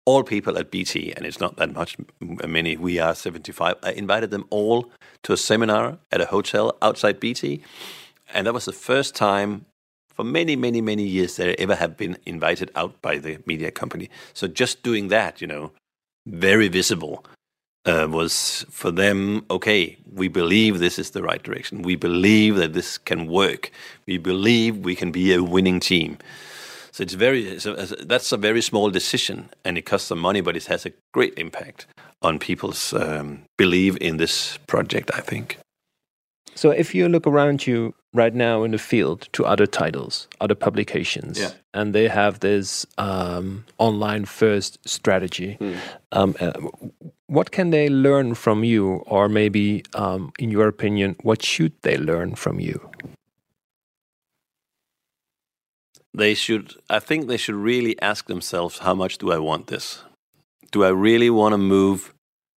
all 0.05 0.23
people 0.23 0.57
at 0.57 0.69
BT, 0.69 1.11
and 1.15 1.25
it's 1.25 1.39
not 1.39 1.55
that 1.57 1.73
much 1.73 1.97
many. 2.21 2.77
We 2.77 2.99
are 2.99 3.15
75. 3.15 3.77
I 3.81 3.91
invited 3.93 4.29
them 4.29 4.45
all 4.51 4.91
to 5.23 5.33
a 5.33 5.37
seminar 5.37 5.97
at 6.11 6.21
a 6.21 6.27
hotel 6.27 6.77
outside 6.81 7.19
BT, 7.19 7.63
and 8.33 8.45
that 8.45 8.53
was 8.53 8.65
the 8.65 8.71
first 8.71 9.15
time 9.15 9.65
for 10.13 10.23
many, 10.23 10.55
many, 10.55 10.81
many 10.81 11.03
years 11.03 11.35
they 11.35 11.55
ever 11.55 11.75
have 11.75 11.97
been 11.97 12.17
invited 12.25 12.71
out 12.75 13.01
by 13.01 13.17
the 13.17 13.39
media 13.45 13.71
company. 13.71 14.09
So 14.33 14.47
just 14.47 14.83
doing 14.83 15.09
that, 15.09 15.41
you 15.41 15.47
know, 15.47 15.71
very 16.25 16.67
visible, 16.67 17.25
uh, 17.85 18.07
was 18.09 18.65
for 18.69 18.91
them 18.91 19.45
okay. 19.49 19.97
We 20.13 20.27
believe 20.27 20.79
this 20.79 20.97
is 20.97 21.11
the 21.11 21.23
right 21.23 21.41
direction. 21.43 21.81
We 21.81 21.95
believe 21.95 22.55
that 22.55 22.73
this 22.73 22.97
can 22.97 23.27
work. 23.27 23.71
We 24.05 24.17
believe 24.17 24.77
we 24.77 24.95
can 24.95 25.11
be 25.11 25.33
a 25.33 25.43
winning 25.43 25.79
team. 25.79 26.17
So 26.91 27.01
it's 27.01 27.15
very 27.15 27.59
so 27.59 27.73
that's 27.75 28.31
a 28.31 28.37
very 28.37 28.61
small 28.61 28.89
decision, 28.91 29.49
and 29.65 29.77
it 29.77 29.81
costs 29.81 30.07
some 30.07 30.19
money, 30.19 30.41
but 30.41 30.55
it 30.55 30.65
has 30.65 30.85
a 30.85 30.93
great 31.11 31.33
impact 31.37 31.87
on 32.21 32.39
people's 32.39 32.93
um, 32.93 33.43
belief 33.57 33.97
in 33.97 34.17
this 34.17 34.57
project. 34.67 35.11
I 35.13 35.19
think. 35.19 35.57
So 36.55 36.69
if 36.71 36.93
you 36.93 37.09
look 37.09 37.27
around 37.27 37.65
you 37.65 37.93
right 38.13 38.33
now 38.33 38.63
in 38.63 38.71
the 38.71 38.77
field 38.77 39.27
to 39.33 39.45
other 39.45 39.65
titles, 39.65 40.27
other 40.39 40.55
publications, 40.55 41.39
yeah. 41.39 41.51
and 41.73 41.93
they 41.93 42.07
have 42.07 42.39
this 42.39 42.85
um, 42.97 43.65
online 43.77 44.25
first 44.25 44.77
strategy, 44.87 45.57
mm. 45.59 45.77
um, 46.11 46.35
uh, 46.39 46.53
what 47.27 47.51
can 47.51 47.71
they 47.71 47.89
learn 47.89 48.35
from 48.35 48.63
you, 48.63 49.03
or 49.07 49.27
maybe, 49.27 49.83
um, 49.95 50.31
in 50.37 50.51
your 50.51 50.67
opinion, 50.67 51.15
what 51.23 51.41
should 51.43 51.73
they 51.81 51.97
learn 51.97 52.35
from 52.35 52.59
you? 52.59 52.89
They 56.13 56.35
should. 56.35 56.75
I 56.91 56.99
think 56.99 57.27
they 57.27 57.37
should 57.37 57.55
really 57.55 57.99
ask 57.99 58.27
themselves, 58.27 58.79
how 58.79 58.93
much 58.93 59.17
do 59.17 59.31
I 59.31 59.39
want 59.39 59.67
this? 59.67 60.03
Do 60.71 60.83
I 60.83 60.89
really 60.89 61.31
want 61.31 61.53
to 61.53 61.57
move 61.57 62.13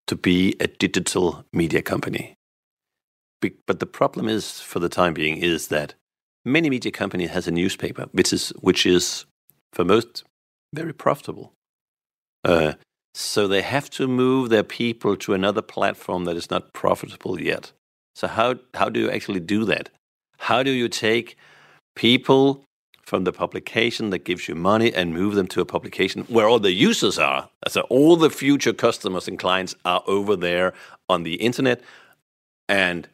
to 0.08 0.16
be 0.16 0.54
a 0.60 0.66
digital 0.66 1.46
media 1.54 1.80
company? 1.80 2.36
But 3.40 3.80
the 3.80 3.86
problem 3.86 4.28
is, 4.28 4.60
for 4.60 4.80
the 4.80 4.88
time 4.88 5.14
being, 5.14 5.36
is 5.36 5.68
that 5.68 5.94
many 6.44 6.70
media 6.70 6.92
company 6.92 7.26
has 7.26 7.46
a 7.46 7.50
newspaper, 7.50 8.06
which 8.12 8.32
is 8.32 8.52
which 8.60 8.86
is 8.86 9.26
for 9.72 9.84
most 9.84 10.24
very 10.74 10.94
profitable. 10.94 11.52
Uh, 12.44 12.74
so 13.14 13.48
they 13.48 13.62
have 13.62 13.90
to 13.90 14.06
move 14.06 14.50
their 14.50 14.62
people 14.62 15.16
to 15.16 15.34
another 15.34 15.62
platform 15.62 16.24
that 16.24 16.36
is 16.36 16.50
not 16.50 16.72
profitable 16.72 17.40
yet. 17.40 17.72
So 18.14 18.26
how 18.28 18.56
how 18.74 18.88
do 18.88 19.00
you 19.00 19.10
actually 19.10 19.40
do 19.40 19.64
that? 19.64 19.90
How 20.38 20.62
do 20.62 20.70
you 20.70 20.88
take 20.88 21.36
people 21.94 22.62
from 23.02 23.24
the 23.24 23.32
publication 23.32 24.10
that 24.10 24.24
gives 24.24 24.48
you 24.48 24.54
money 24.54 24.92
and 24.92 25.14
move 25.14 25.34
them 25.34 25.46
to 25.46 25.60
a 25.60 25.64
publication 25.64 26.22
where 26.28 26.48
all 26.48 26.58
the 26.58 26.72
users 26.72 27.18
are? 27.18 27.48
So 27.68 27.82
all 27.82 28.16
the 28.16 28.30
future 28.30 28.72
customers 28.72 29.28
and 29.28 29.38
clients 29.38 29.74
are 29.84 30.02
over 30.06 30.36
there 30.36 30.74
on 31.08 31.22
the 31.22 31.34
internet, 31.34 31.80
and 32.68 33.08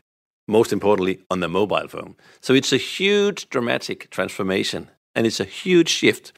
most 0.52 0.72
importantly, 0.72 1.20
on 1.30 1.40
the 1.40 1.48
mobile 1.48 1.88
phone. 1.88 2.14
So 2.40 2.54
it's 2.54 2.72
a 2.72 2.76
huge 2.76 3.48
dramatic 3.48 4.10
transformation 4.10 4.90
and 5.14 5.26
it's 5.26 5.40
a 5.40 5.44
huge 5.44 5.88
shift. 5.88 6.32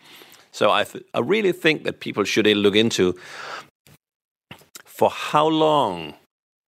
So 0.53 0.71
I, 0.71 0.85
th- 0.85 1.05
I 1.13 1.21
really 1.21 1.53
think 1.53 1.85
that 1.85 2.01
people 2.01 2.25
should 2.25 2.47
eh, 2.47 2.55
look 2.55 2.77
into 2.77 3.15
for 4.85 5.11
how 5.11 5.47
long 5.49 6.15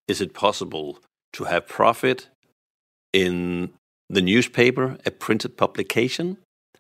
is 0.09 0.21
it 0.21 0.35
possible 0.35 0.99
to 1.33 1.45
have 1.45 1.67
profit 1.69 2.29
in 3.13 3.71
the 4.11 4.23
newspaper, 4.23 4.99
a 5.07 5.11
printed 5.11 5.57
publication? 5.57 6.39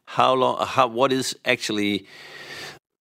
How 0.09 0.35
long? 0.35 0.65
How 0.67 0.87
what 0.87 1.13
is 1.13 1.37
actually 1.45 2.07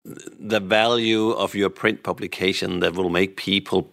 the 0.05 0.59
value 0.59 1.31
of 1.31 1.55
your 1.55 1.69
print 1.69 2.03
publication 2.03 2.79
that 2.79 2.93
will 2.93 3.09
make 3.09 3.37
people 3.37 3.91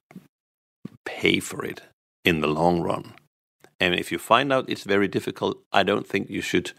pay 1.05 1.41
for 1.41 1.65
it 1.65 1.83
in 2.25 2.41
the 2.41 2.47
long 2.47 2.81
run. 2.81 3.15
And 3.83 3.97
if 3.97 4.13
you 4.13 4.19
find 4.19 4.53
out 4.53 4.71
it's 4.71 4.85
very 4.85 5.09
difficult, 5.09 5.61
I 5.73 5.83
don't 5.83 6.07
think 6.07 6.31
you 6.31 6.41
should 6.41 6.71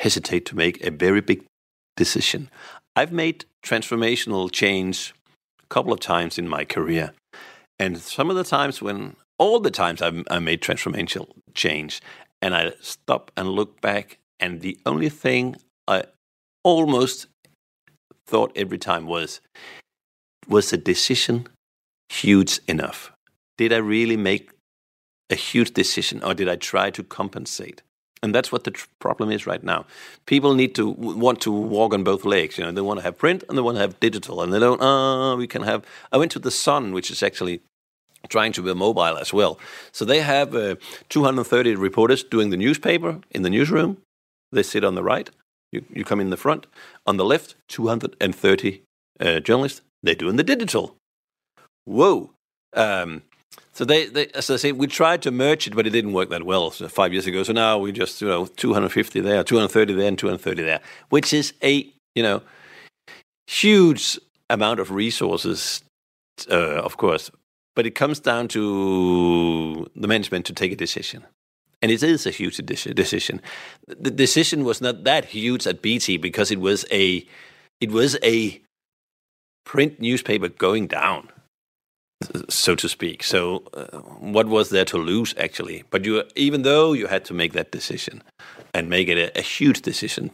hesitate 0.00 0.44
to 0.46 0.56
make 0.56 0.84
a 0.84 0.90
very 0.90 1.20
big 1.20 1.44
decision. 1.96 2.50
I've 2.96 3.12
made 3.12 3.44
transformational 3.64 4.50
change 4.50 5.14
a 5.62 5.66
couple 5.68 5.92
of 5.92 6.00
times 6.00 6.38
in 6.38 6.48
my 6.48 6.64
career. 6.64 7.12
And 7.78 7.96
some 7.96 8.28
of 8.28 8.34
the 8.34 8.42
times 8.42 8.82
when, 8.82 9.14
all 9.38 9.60
the 9.60 9.70
times 9.70 10.02
I've, 10.02 10.24
I 10.32 10.40
made 10.40 10.60
transformational 10.60 11.28
change, 11.54 12.02
and 12.40 12.56
I 12.56 12.72
stop 12.80 13.30
and 13.36 13.48
look 13.48 13.80
back, 13.80 14.18
and 14.40 14.62
the 14.62 14.76
only 14.84 15.10
thing 15.10 15.54
I 15.86 16.06
almost 16.64 17.28
thought 18.26 18.50
every 18.56 18.78
time 18.78 19.06
was, 19.06 19.40
was 20.48 20.70
the 20.70 20.76
decision 20.76 21.46
huge 22.08 22.58
enough? 22.66 23.12
Did 23.58 23.72
I 23.72 23.76
really 23.76 24.16
make 24.16 24.50
a 25.32 25.34
huge 25.34 25.72
decision 25.72 26.22
or 26.22 26.34
did 26.34 26.48
I 26.48 26.56
try 26.56 26.90
to 26.90 27.02
compensate? 27.02 27.82
And 28.22 28.32
that's 28.32 28.52
what 28.52 28.62
the 28.62 28.70
tr- 28.70 28.86
problem 29.00 29.32
is 29.32 29.46
right 29.46 29.64
now. 29.64 29.84
People 30.26 30.54
need 30.54 30.76
to 30.76 30.94
w- 30.94 31.18
want 31.18 31.40
to 31.40 31.50
walk 31.50 31.92
on 31.92 32.04
both 32.04 32.24
legs. 32.24 32.56
You 32.56 32.64
know, 32.64 32.70
they 32.70 32.80
want 32.80 33.00
to 33.00 33.04
have 33.04 33.18
print 33.18 33.42
and 33.48 33.58
they 33.58 33.62
want 33.62 33.76
to 33.76 33.80
have 33.80 33.98
digital, 33.98 34.42
and 34.42 34.52
they 34.52 34.60
don't. 34.60 34.80
Oh, 34.80 35.34
we 35.36 35.48
can 35.48 35.62
have. 35.62 35.84
I 36.12 36.18
went 36.18 36.30
to 36.32 36.38
the 36.38 36.52
Sun, 36.52 36.92
which 36.92 37.10
is 37.10 37.20
actually 37.20 37.62
trying 38.28 38.52
to 38.52 38.62
be 38.62 38.72
mobile 38.74 39.18
as 39.18 39.32
well. 39.32 39.58
So 39.90 40.04
they 40.04 40.20
have 40.20 40.54
uh, 40.54 40.76
230 41.08 41.74
reporters 41.74 42.22
doing 42.22 42.50
the 42.50 42.56
newspaper 42.56 43.20
in 43.32 43.42
the 43.42 43.50
newsroom. 43.50 43.96
They 44.52 44.62
sit 44.62 44.84
on 44.84 44.94
the 44.94 45.02
right. 45.02 45.28
You, 45.72 45.84
you 45.92 46.04
come 46.04 46.20
in 46.20 46.30
the 46.30 46.36
front. 46.36 46.66
On 47.06 47.16
the 47.16 47.24
left, 47.24 47.56
230 47.68 48.82
uh, 49.18 49.40
journalists. 49.40 49.80
They're 50.04 50.14
doing 50.14 50.36
the 50.36 50.44
digital. 50.44 50.96
Whoa. 51.84 52.30
Um, 52.74 53.22
so 53.74 53.84
they, 53.86 54.06
they, 54.06 54.26
as 54.28 54.50
I 54.50 54.56
say, 54.56 54.72
we 54.72 54.86
tried 54.86 55.22
to 55.22 55.30
merge 55.30 55.66
it, 55.66 55.74
but 55.74 55.86
it 55.86 55.90
didn't 55.90 56.12
work 56.12 56.28
that 56.28 56.44
well 56.44 56.70
so 56.70 56.88
five 56.88 57.12
years 57.12 57.26
ago. 57.26 57.42
So 57.42 57.52
now 57.52 57.78
we 57.78 57.90
just, 57.90 58.20
you 58.20 58.28
know, 58.28 58.46
250 58.46 59.20
there, 59.20 59.42
230 59.42 59.94
there, 59.94 60.08
and 60.08 60.18
230 60.18 60.62
there, 60.62 60.80
which 61.08 61.32
is 61.32 61.54
a, 61.62 61.90
you 62.14 62.22
know, 62.22 62.42
huge 63.46 64.18
amount 64.50 64.78
of 64.78 64.90
resources, 64.90 65.82
uh, 66.50 66.54
of 66.54 66.98
course. 66.98 67.30
But 67.74 67.86
it 67.86 67.94
comes 67.94 68.20
down 68.20 68.48
to 68.48 69.90
the 69.96 70.06
management 70.06 70.44
to 70.46 70.52
take 70.52 70.72
a 70.72 70.76
decision. 70.76 71.24
And 71.80 71.90
it 71.90 72.02
is 72.02 72.26
a 72.26 72.30
huge 72.30 72.58
decision. 72.58 73.40
The 73.88 74.10
decision 74.10 74.64
was 74.64 74.80
not 74.80 75.04
that 75.04 75.24
huge 75.24 75.66
at 75.66 75.82
BT 75.82 76.18
because 76.18 76.50
it 76.50 76.60
was 76.60 76.84
a, 76.92 77.26
it 77.80 77.90
was 77.90 78.18
a 78.22 78.60
print 79.64 79.98
newspaper 79.98 80.48
going 80.48 80.86
down 80.86 81.30
so 82.48 82.74
to 82.74 82.88
speak. 82.88 83.22
So, 83.22 83.62
uh, 83.74 83.98
what 84.20 84.46
was 84.46 84.70
there 84.70 84.84
to 84.86 84.98
lose 84.98 85.34
actually? 85.38 85.84
But 85.90 86.04
you, 86.04 86.22
even 86.36 86.62
though 86.62 86.92
you 86.92 87.06
had 87.08 87.24
to 87.26 87.34
make 87.34 87.52
that 87.52 87.70
decision 87.70 88.22
and 88.74 88.88
make 88.88 89.08
it 89.08 89.18
a, 89.18 89.38
a 89.38 89.42
huge 89.42 89.82
decision, 89.82 90.30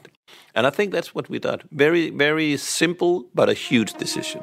and 0.55 0.67
I 0.67 0.71
think 0.71 0.93
that's 0.93 1.15
what 1.15 1.29
we 1.29 1.39
did. 1.39 1.63
Very, 1.71 2.11
very 2.11 2.57
simple, 2.57 3.25
but 3.35 3.49
a 3.49 3.55
huge 3.55 3.95
decision. 3.95 4.43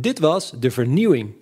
Dit 0.00 0.20
was 0.20 0.50
De 0.50 0.70
Vernieuwing 0.70 1.34